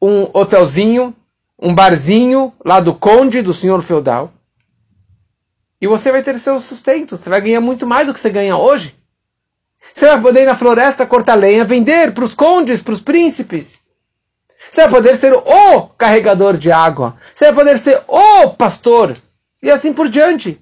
[0.01, 1.16] um hotelzinho,
[1.64, 4.34] um barzinho lá do conde, do senhor feudal.
[5.80, 7.16] E você vai ter seu sustento.
[7.16, 8.93] Você vai ganhar muito mais do que você ganha hoje.
[9.93, 13.82] Você vai poder ir na floresta cortar lenha, vender para os condes, para os príncipes.
[14.70, 17.16] Você vai poder ser o carregador de água.
[17.34, 19.16] Você vai poder ser o pastor.
[19.61, 20.59] E assim por diante.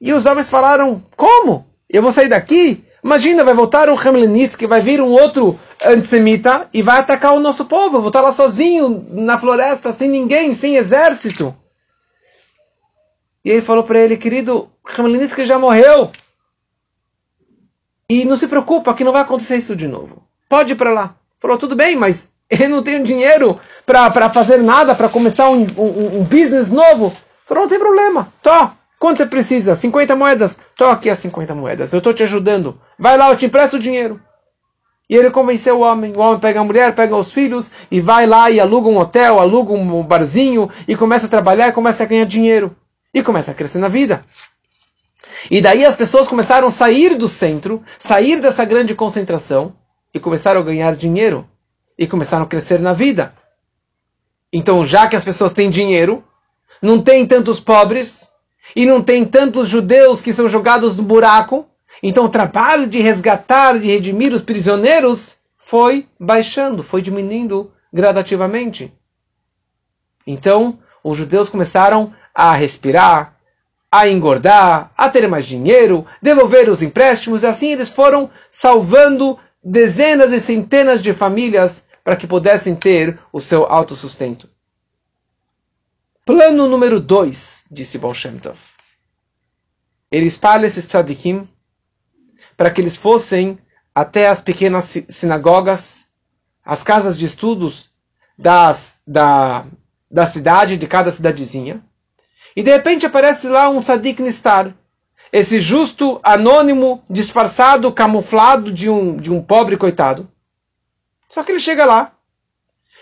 [0.00, 1.66] E os homens falaram: Como?
[1.88, 2.84] Eu vou sair daqui?
[3.02, 3.94] Imagina, vai voltar um
[4.56, 7.98] que vai vir um outro antissemita e vai atacar o nosso povo.
[7.98, 11.54] Vou estar lá sozinho na floresta, sem ninguém, sem exército.
[13.44, 16.10] E ele falou para ele: Querido, Hamlinitsky já morreu.
[18.08, 20.22] E não se preocupa que não vai acontecer isso de novo.
[20.48, 21.16] Pode ir para lá.
[21.40, 26.20] Falou, tudo bem, mas eu não tenho dinheiro para fazer nada, para começar um, um,
[26.20, 27.14] um, business novo.
[27.46, 28.32] Falou, não tem problema.
[28.42, 28.70] Tô.
[28.98, 29.76] Quanto você precisa?
[29.76, 30.58] 50 moedas?
[30.74, 31.92] Tô aqui as 50 moedas.
[31.92, 32.80] Eu estou te ajudando.
[32.98, 34.20] Vai lá, eu te empresto o dinheiro.
[35.08, 36.12] E ele convenceu o homem.
[36.14, 39.38] O homem pega a mulher, pega os filhos e vai lá e aluga um hotel,
[39.38, 42.74] aluga um barzinho e começa a trabalhar começa a ganhar dinheiro.
[43.14, 44.24] E começa a crescer na vida.
[45.50, 49.74] E daí as pessoas começaram a sair do centro, sair dessa grande concentração
[50.12, 51.48] e começaram a ganhar dinheiro
[51.98, 53.32] e começaram a crescer na vida.
[54.52, 56.24] Então, já que as pessoas têm dinheiro,
[56.80, 58.28] não tem tantos pobres
[58.74, 61.66] e não tem tantos judeus que são jogados no buraco,
[62.02, 68.92] então o trabalho de resgatar, de redimir os prisioneiros foi baixando, foi diminuindo gradativamente.
[70.26, 73.36] Então, os judeus começaram a respirar,
[73.90, 80.32] a engordar, a ter mais dinheiro, devolver os empréstimos, e assim eles foram salvando dezenas
[80.32, 84.48] e centenas de famílias para que pudessem ter o seu autossustento.
[86.24, 88.58] Plano número 2, disse Baal Tov.
[90.10, 91.48] Ele espalha esses tzadikim
[92.56, 93.58] para que eles fossem
[93.94, 96.06] até as pequenas sinagogas,
[96.64, 97.90] as casas de estudos
[98.36, 99.64] das, da,
[100.10, 101.82] da cidade, de cada cidadezinha.
[102.54, 104.74] E de repente aparece lá um tzadik nistar.
[105.32, 110.30] Esse justo, anônimo, disfarçado, camuflado de um, de um pobre coitado.
[111.28, 112.12] Só que ele chega lá.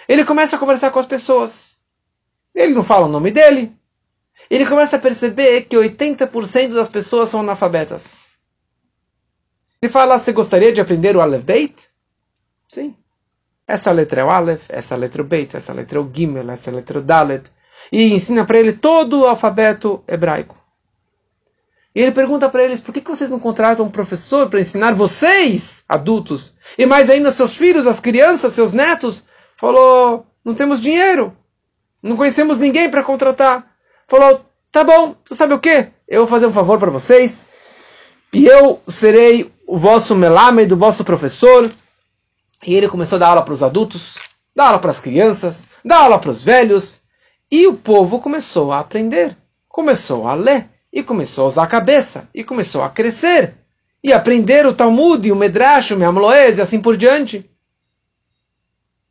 [0.09, 1.81] Ele começa a conversar com as pessoas.
[2.55, 3.75] Ele não fala o nome dele.
[4.51, 8.34] Ele começa a perceber que 80% das pessoas são analfabetas.
[9.85, 11.91] Ele fala, você gostaria de aprender o Aleph Beit?
[12.67, 12.97] Sim.
[13.69, 16.51] Essa letra é o Aleph, essa letra é o Beit, essa letra é o Gimel,
[16.51, 17.53] essa letra é o Dalet.
[17.93, 20.57] E ensina para ele todo o alfabeto hebraico.
[21.95, 24.95] E ele pergunta para eles, por que, que vocês não contratam um professor para ensinar
[24.95, 29.27] vocês, adultos, e mais ainda seus filhos, as crianças, seus netos?
[29.55, 31.37] Falou, não temos dinheiro,
[32.03, 33.71] não conhecemos ninguém para contratar.
[34.09, 35.89] Falou, tá bom, tu sabe o que?
[36.09, 37.45] Eu vou fazer um favor para vocês,
[38.33, 41.71] e eu serei o vosso melame, do vosso professor.
[42.67, 44.17] E ele começou a dar aula para os adultos,
[44.55, 47.01] dar aula para as crianças, dar aula para os velhos.
[47.51, 49.37] E o povo começou a aprender,
[49.69, 53.55] começou a ler, e começou a usar a cabeça, e começou a crescer,
[54.03, 57.51] e aprender o Talmud, o Medrash, o Mehamloez, e assim por diante.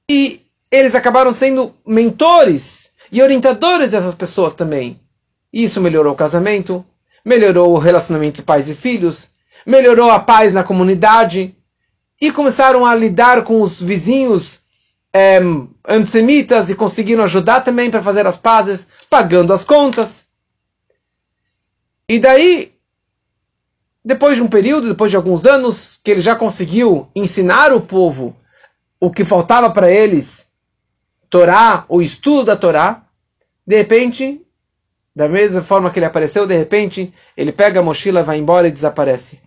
[0.09, 0.41] E
[0.71, 4.99] eles acabaram sendo mentores e orientadores dessas pessoas também.
[5.51, 6.85] Isso melhorou o casamento,
[7.23, 9.29] melhorou o relacionamento de pais e filhos,
[9.65, 11.55] melhorou a paz na comunidade
[12.19, 14.61] e começaram a lidar com os vizinhos
[15.11, 15.39] é,
[15.87, 20.25] antissemitas e conseguiram ajudar também para fazer as pazes, pagando as contas.
[22.07, 22.73] E daí,
[24.03, 28.35] depois de um período, depois de alguns anos, que ele já conseguiu ensinar o povo
[28.99, 30.47] o que faltava para eles,
[31.29, 33.03] Torá, o estudo da Torá,
[33.67, 34.41] de repente,
[35.15, 38.71] da mesma forma que ele apareceu, de repente, ele pega a mochila, vai embora e
[38.71, 39.42] desaparece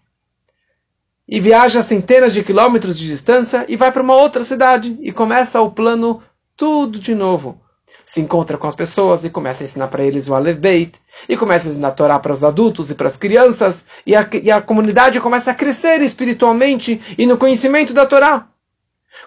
[1.29, 5.61] e viaja centenas de quilômetros de distância e vai para uma outra cidade e começa
[5.61, 6.23] o plano
[6.57, 7.61] tudo de novo.
[8.05, 11.37] Se encontra com as pessoas e começa a ensinar para eles o Aleph Beit, e
[11.37, 14.51] começa a ensinar a Torá para os adultos e para as crianças, e a, e
[14.51, 18.47] a comunidade começa a crescer espiritualmente e no conhecimento da Torá.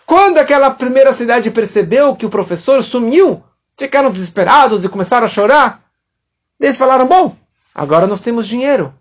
[0.05, 3.43] Quando aquela primeira cidade percebeu que o professor sumiu,
[3.77, 5.83] ficaram desesperados e começaram a chorar.
[6.59, 7.35] Eles falaram: Bom,
[7.75, 8.93] agora nós temos dinheiro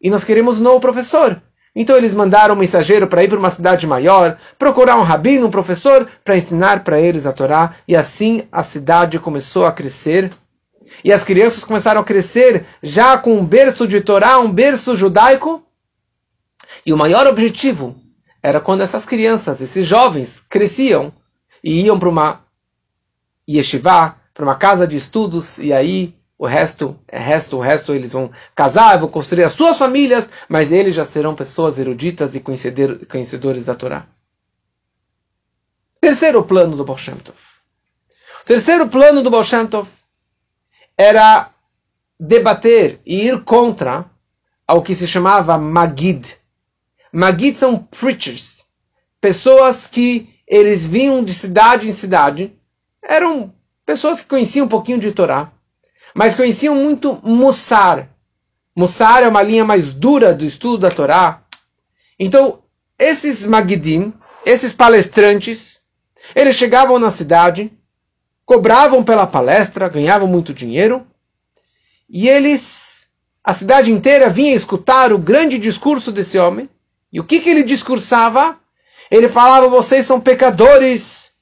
[0.00, 1.40] e nós queremos um novo professor.
[1.74, 5.50] Então eles mandaram um mensageiro para ir para uma cidade maior, procurar um rabino, um
[5.50, 7.74] professor, para ensinar para eles a Torá.
[7.88, 10.30] E assim a cidade começou a crescer.
[11.02, 15.66] E as crianças começaram a crescer já com um berço de Torá, um berço judaico.
[16.86, 17.96] E o maior objetivo
[18.40, 21.12] era quando essas crianças, esses jovens, cresciam
[21.62, 22.44] e iam para uma
[23.48, 26.14] yeshiva, para uma casa de estudos, e aí
[26.44, 30.70] o resto é resto, o resto eles vão casar, vão construir as suas famílias, mas
[30.70, 34.06] eles já serão pessoas eruditas e conhecedores da Torá.
[35.98, 37.38] Terceiro plano do Baal Tov.
[38.42, 39.88] O terceiro plano do Baal Tov
[40.98, 41.50] era
[42.20, 44.04] debater e ir contra
[44.68, 46.36] ao que se chamava Magid.
[47.10, 48.66] Magid são preachers,
[49.18, 52.54] pessoas que eles vinham de cidade em cidade,
[53.02, 53.54] eram
[53.86, 55.53] pessoas que conheciam um pouquinho de Torá,
[56.14, 58.08] mas conheciam muito Mussar.
[58.76, 61.42] Mussar é uma linha mais dura do estudo da Torá.
[62.18, 62.62] Então,
[62.98, 64.12] esses Magidim,
[64.46, 65.80] esses palestrantes,
[66.34, 67.72] eles chegavam na cidade,
[68.46, 71.06] cobravam pela palestra, ganhavam muito dinheiro,
[72.08, 73.08] e eles,
[73.42, 76.68] a cidade inteira vinha escutar o grande discurso desse homem.
[77.12, 78.58] E o que, que ele discursava?
[79.10, 81.32] Ele falava: vocês são pecadores,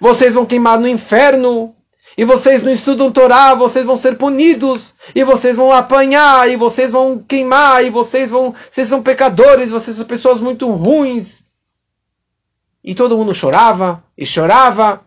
[0.00, 1.74] vocês vão queimar no inferno,
[2.16, 6.90] e vocês não estudam Torá, vocês vão ser punidos, e vocês vão apanhar, e vocês
[6.90, 8.54] vão queimar, e vocês vão.
[8.70, 11.44] Vocês são pecadores, vocês são pessoas muito ruins.
[12.82, 15.00] E todo mundo chorava, e chorava,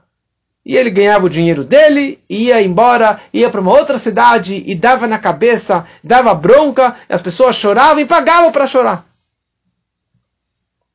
[0.65, 5.07] e ele ganhava o dinheiro dele, ia embora, ia para uma outra cidade, e dava
[5.07, 9.05] na cabeça, dava bronca, as pessoas choravam e pagavam para chorar.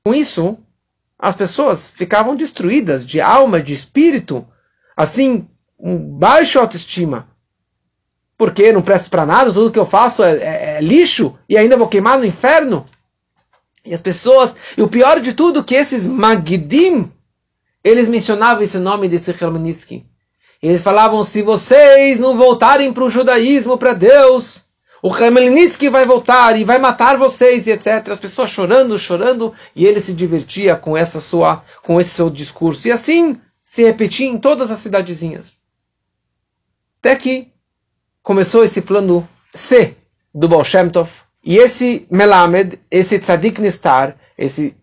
[0.04, 0.58] Com isso,
[1.18, 4.46] as pessoas ficavam destruídas de alma, de espírito,
[4.94, 5.48] assim
[5.82, 7.26] um baixo autoestima.
[8.38, 11.76] Porque não presto para nada, tudo que eu faço é, é, é, lixo e ainda
[11.76, 12.86] vou queimar no inferno.
[13.84, 17.10] E as pessoas, e o pior de tudo, que esses Magdim,
[17.82, 20.06] eles mencionavam esse nome desse Khmelnytsky.
[20.62, 24.64] Eles falavam, se vocês não voltarem para o judaísmo, para Deus,
[25.02, 28.08] o Khmelnytsky vai voltar e vai matar vocês, e etc.
[28.08, 32.86] As pessoas chorando, chorando, e ele se divertia com essa sua, com esse seu discurso.
[32.86, 35.61] E assim se repetia em todas as cidadezinhas.
[37.04, 37.48] Até que
[38.22, 39.96] começou esse plano C
[40.32, 41.10] do Baal Shem Tov,
[41.44, 44.76] e esse Melamed, esse Tzadik Nestar, esse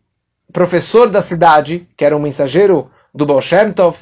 [0.52, 3.96] professor da cidade, que era um mensageiro do Baal Shem Tov,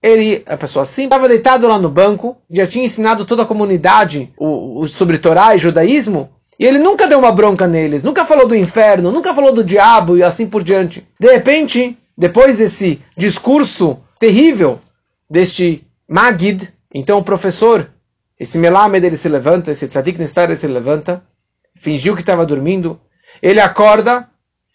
[0.00, 4.32] ele, a pessoa assim, estava deitado lá no banco, já tinha ensinado toda a comunidade
[4.36, 8.46] o, o, sobre Torá e judaísmo, e ele nunca deu uma bronca neles, nunca falou
[8.46, 11.04] do inferno, nunca falou do diabo e assim por diante.
[11.18, 14.80] De repente, depois desse discurso terrível
[15.28, 17.90] deste Magid, então o professor,
[18.38, 21.26] esse Melamed, ele se levanta, esse Tzadik Nestar, ele se levanta,
[21.74, 23.00] fingiu que estava dormindo,
[23.42, 24.30] ele acorda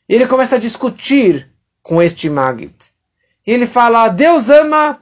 [0.08, 1.50] e ele começa a discutir
[1.82, 2.76] com este Magid.
[3.48, 5.02] E ele fala: Deus ama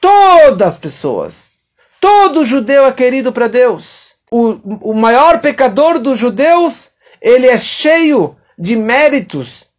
[0.00, 1.58] todas as pessoas.
[2.00, 4.14] Todo judeu é querido para Deus.
[4.30, 9.70] O, o maior pecador dos judeus, ele é cheio de méritos,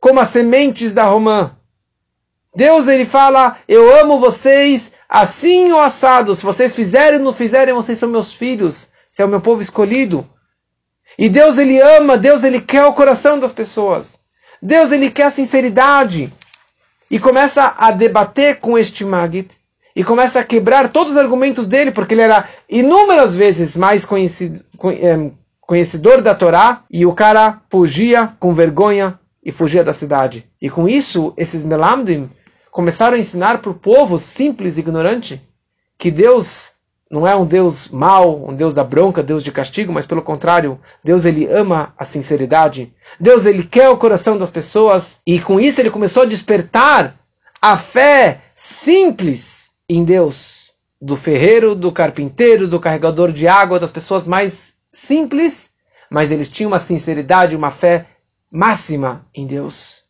[0.00, 1.56] como as sementes da romã.
[2.54, 6.34] Deus ele fala: Eu amo vocês assim ou assado.
[6.34, 8.88] Se vocês fizerem ou não fizerem, vocês são meus filhos.
[9.08, 10.28] Você é o meu povo escolhido.
[11.16, 14.18] E Deus ele ama, Deus ele quer o coração das pessoas.
[14.60, 16.34] Deus ele quer a sinceridade.
[17.08, 19.50] E começa a debater com este Magit
[19.94, 24.64] e começa a quebrar todos os argumentos dele, porque ele era inúmeras vezes mais conhecido,
[24.86, 30.44] eh, conhecedor da Torá, e o cara fugia com vergonha e fugia da cidade.
[30.60, 32.28] E com isso, esses Melamdim
[32.74, 35.40] começaram a ensinar para o povo simples e ignorante
[35.96, 36.72] que Deus
[37.08, 40.80] não é um Deus mau, um Deus da bronca, Deus de castigo, mas pelo contrário,
[41.02, 42.92] Deus ele ama a sinceridade.
[43.20, 47.14] Deus ele quer o coração das pessoas e com isso ele começou a despertar
[47.62, 54.26] a fé simples em Deus, do ferreiro, do carpinteiro, do carregador de água, das pessoas
[54.26, 55.70] mais simples,
[56.10, 58.06] mas eles tinham uma sinceridade, uma fé
[58.50, 60.02] máxima em Deus.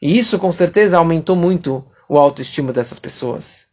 [0.00, 3.66] E isso com certeza aumentou muito o autoestima dessas pessoas.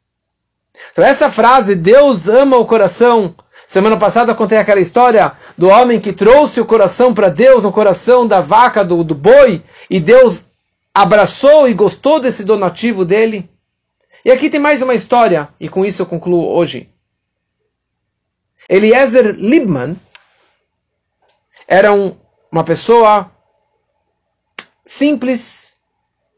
[0.92, 3.36] Então essa frase, Deus ama o coração.
[3.68, 7.72] Semana passada eu contei aquela história do homem que trouxe o coração para Deus, o
[7.72, 10.46] coração da vaca, do, do boi, e Deus
[10.94, 13.50] abraçou e gostou desse donativo dele.
[14.26, 16.90] E aqui tem mais uma história, e com isso eu concluo hoje.
[18.70, 19.98] Eliezer Libman
[21.68, 22.16] era um,
[22.52, 23.30] uma pessoa
[24.86, 25.76] simples,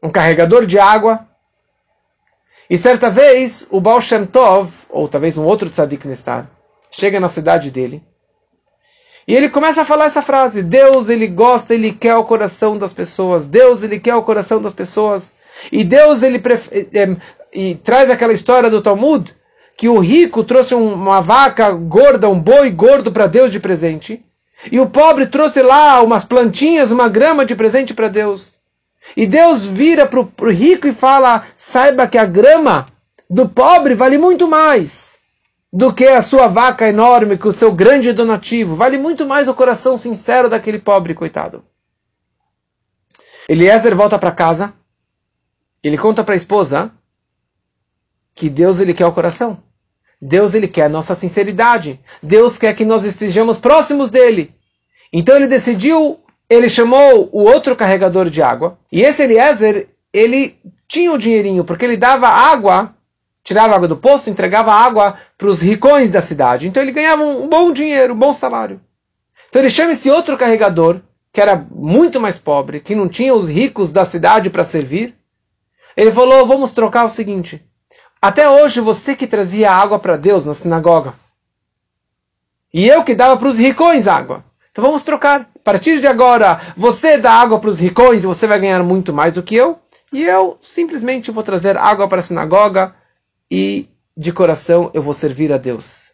[0.02, 1.28] um carregador de água,
[2.68, 6.50] e certa vez, o Baal Shem Tov, ou talvez um outro tzadik Nestar,
[6.90, 8.02] chega na cidade dele,
[9.28, 12.92] e ele começa a falar essa frase, Deus, ele gosta, ele quer o coração das
[12.92, 15.34] pessoas, Deus, ele quer o coração das pessoas,
[15.72, 16.40] e Deus, ele
[16.94, 17.16] é,
[17.52, 19.34] e traz aquela história do Talmud,
[19.76, 24.24] que o rico trouxe uma vaca gorda, um boi gordo para Deus de presente,
[24.70, 28.55] e o pobre trouxe lá umas plantinhas, uma grama de presente para Deus.
[29.14, 32.88] E Deus vira para o rico e fala: saiba que a grama
[33.28, 35.18] do pobre vale muito mais
[35.72, 38.76] do que a sua vaca enorme, que o seu grande donativo.
[38.76, 41.62] Vale muito mais o coração sincero daquele pobre, coitado.
[43.48, 44.72] Eliezer volta para casa.
[45.82, 46.90] Ele conta para a esposa
[48.34, 49.62] que Deus ele quer o coração.
[50.20, 52.00] Deus ele quer a nossa sinceridade.
[52.22, 54.54] Deus quer que nós estejamos próximos dele.
[55.12, 61.12] Então ele decidiu ele chamou o outro carregador de água, e esse Eliezer, ele tinha
[61.12, 62.94] o dinheirinho, porque ele dava água,
[63.42, 66.66] tirava água do poço, entregava água para os ricões da cidade.
[66.66, 68.80] Então ele ganhava um bom dinheiro, um bom salário.
[69.48, 71.00] Então ele chama esse outro carregador,
[71.32, 75.14] que era muito mais pobre, que não tinha os ricos da cidade para servir.
[75.96, 77.62] Ele falou: vamos trocar o seguinte.
[78.22, 81.14] Até hoje você que trazia água para Deus na sinagoga.
[82.72, 84.44] E eu que dava para os ricões água.
[84.76, 85.40] Então vamos trocar.
[85.40, 89.10] A partir de agora, você dá água para os ricões e você vai ganhar muito
[89.10, 89.78] mais do que eu.
[90.12, 92.94] E eu simplesmente vou trazer água para a sinagoga
[93.50, 96.12] e de coração eu vou servir a Deus.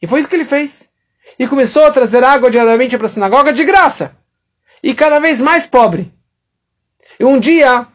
[0.00, 0.88] E foi isso que ele fez.
[1.36, 4.16] E começou a trazer água diariamente para a sinagoga de graça.
[4.80, 6.14] E cada vez mais pobre.
[7.18, 7.88] E um dia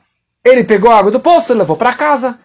[0.44, 2.38] ele pegou a água do poço levou para casa.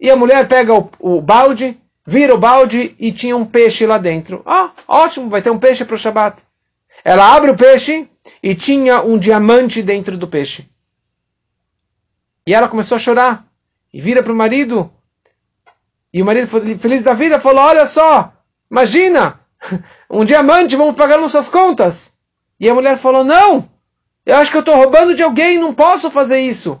[0.00, 3.98] E a mulher pega o, o, balde, vira o balde e tinha um peixe lá
[3.98, 4.42] dentro.
[4.44, 6.42] Ah, ótimo, vai ter um peixe para o Shabat.
[7.04, 8.08] Ela abre o peixe
[8.42, 10.68] e tinha um diamante dentro do peixe.
[12.46, 13.46] E ela começou a chorar.
[13.92, 14.90] E vira para o marido.
[16.12, 16.48] E o marido,
[16.78, 18.32] feliz da vida, falou: Olha só,
[18.70, 19.40] imagina,
[20.10, 22.12] um diamante, vamos pagar nossas contas.
[22.58, 23.68] E a mulher falou: Não,
[24.26, 26.80] Eu acho que eu estou roubando de alguém, não posso fazer isso.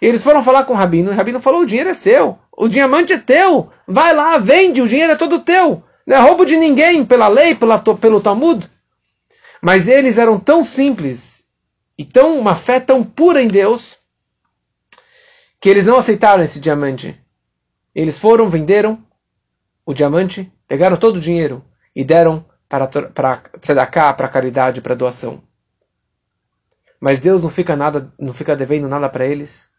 [0.00, 2.38] E eles foram falar com o Rabino, e o Rabino falou: o dinheiro é seu,
[2.56, 5.82] o diamante é teu, vai lá, vende, o dinheiro é todo teu.
[6.06, 8.68] Não é roubo de ninguém, pela lei, pela, pelo Talmud.
[9.60, 11.44] Mas eles eram tão simples
[11.96, 13.98] e tão uma fé tão pura em Deus
[15.60, 17.20] que eles não aceitaram esse diamante.
[17.94, 19.04] Eles foram, venderam
[19.84, 25.42] o diamante, pegaram todo o dinheiro e deram para, para tzedakah, para caridade, para doação.
[27.00, 29.70] Mas Deus não fica nada, não fica devendo nada para eles.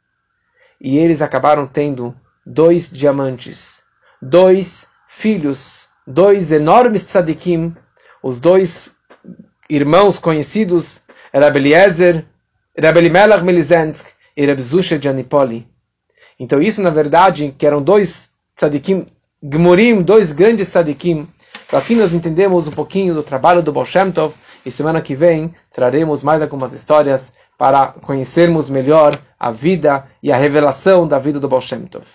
[0.81, 2.15] E eles acabaram tendo
[2.45, 3.83] dois diamantes,
[4.21, 7.75] dois filhos, dois enormes tzadikim,
[8.23, 8.98] os dois
[9.69, 11.01] irmãos conhecidos,
[11.33, 12.25] Rabbi Eliezer,
[12.77, 15.67] Rabbi Elimelech Melizensk e Rabbi Zusha de Anipoli.
[16.39, 19.05] Então isso, na verdade, que eram dois tzadikim,
[19.43, 21.27] gmurim, dois grandes tzadikim,
[21.69, 24.33] então aqui nós entendemos um pouquinho do trabalho do Baal Tov,
[24.65, 30.35] e semana que vem traremos mais algumas histórias para conhecermos melhor a vida e a
[30.35, 32.07] revelação da vida do Baal Shem Tov.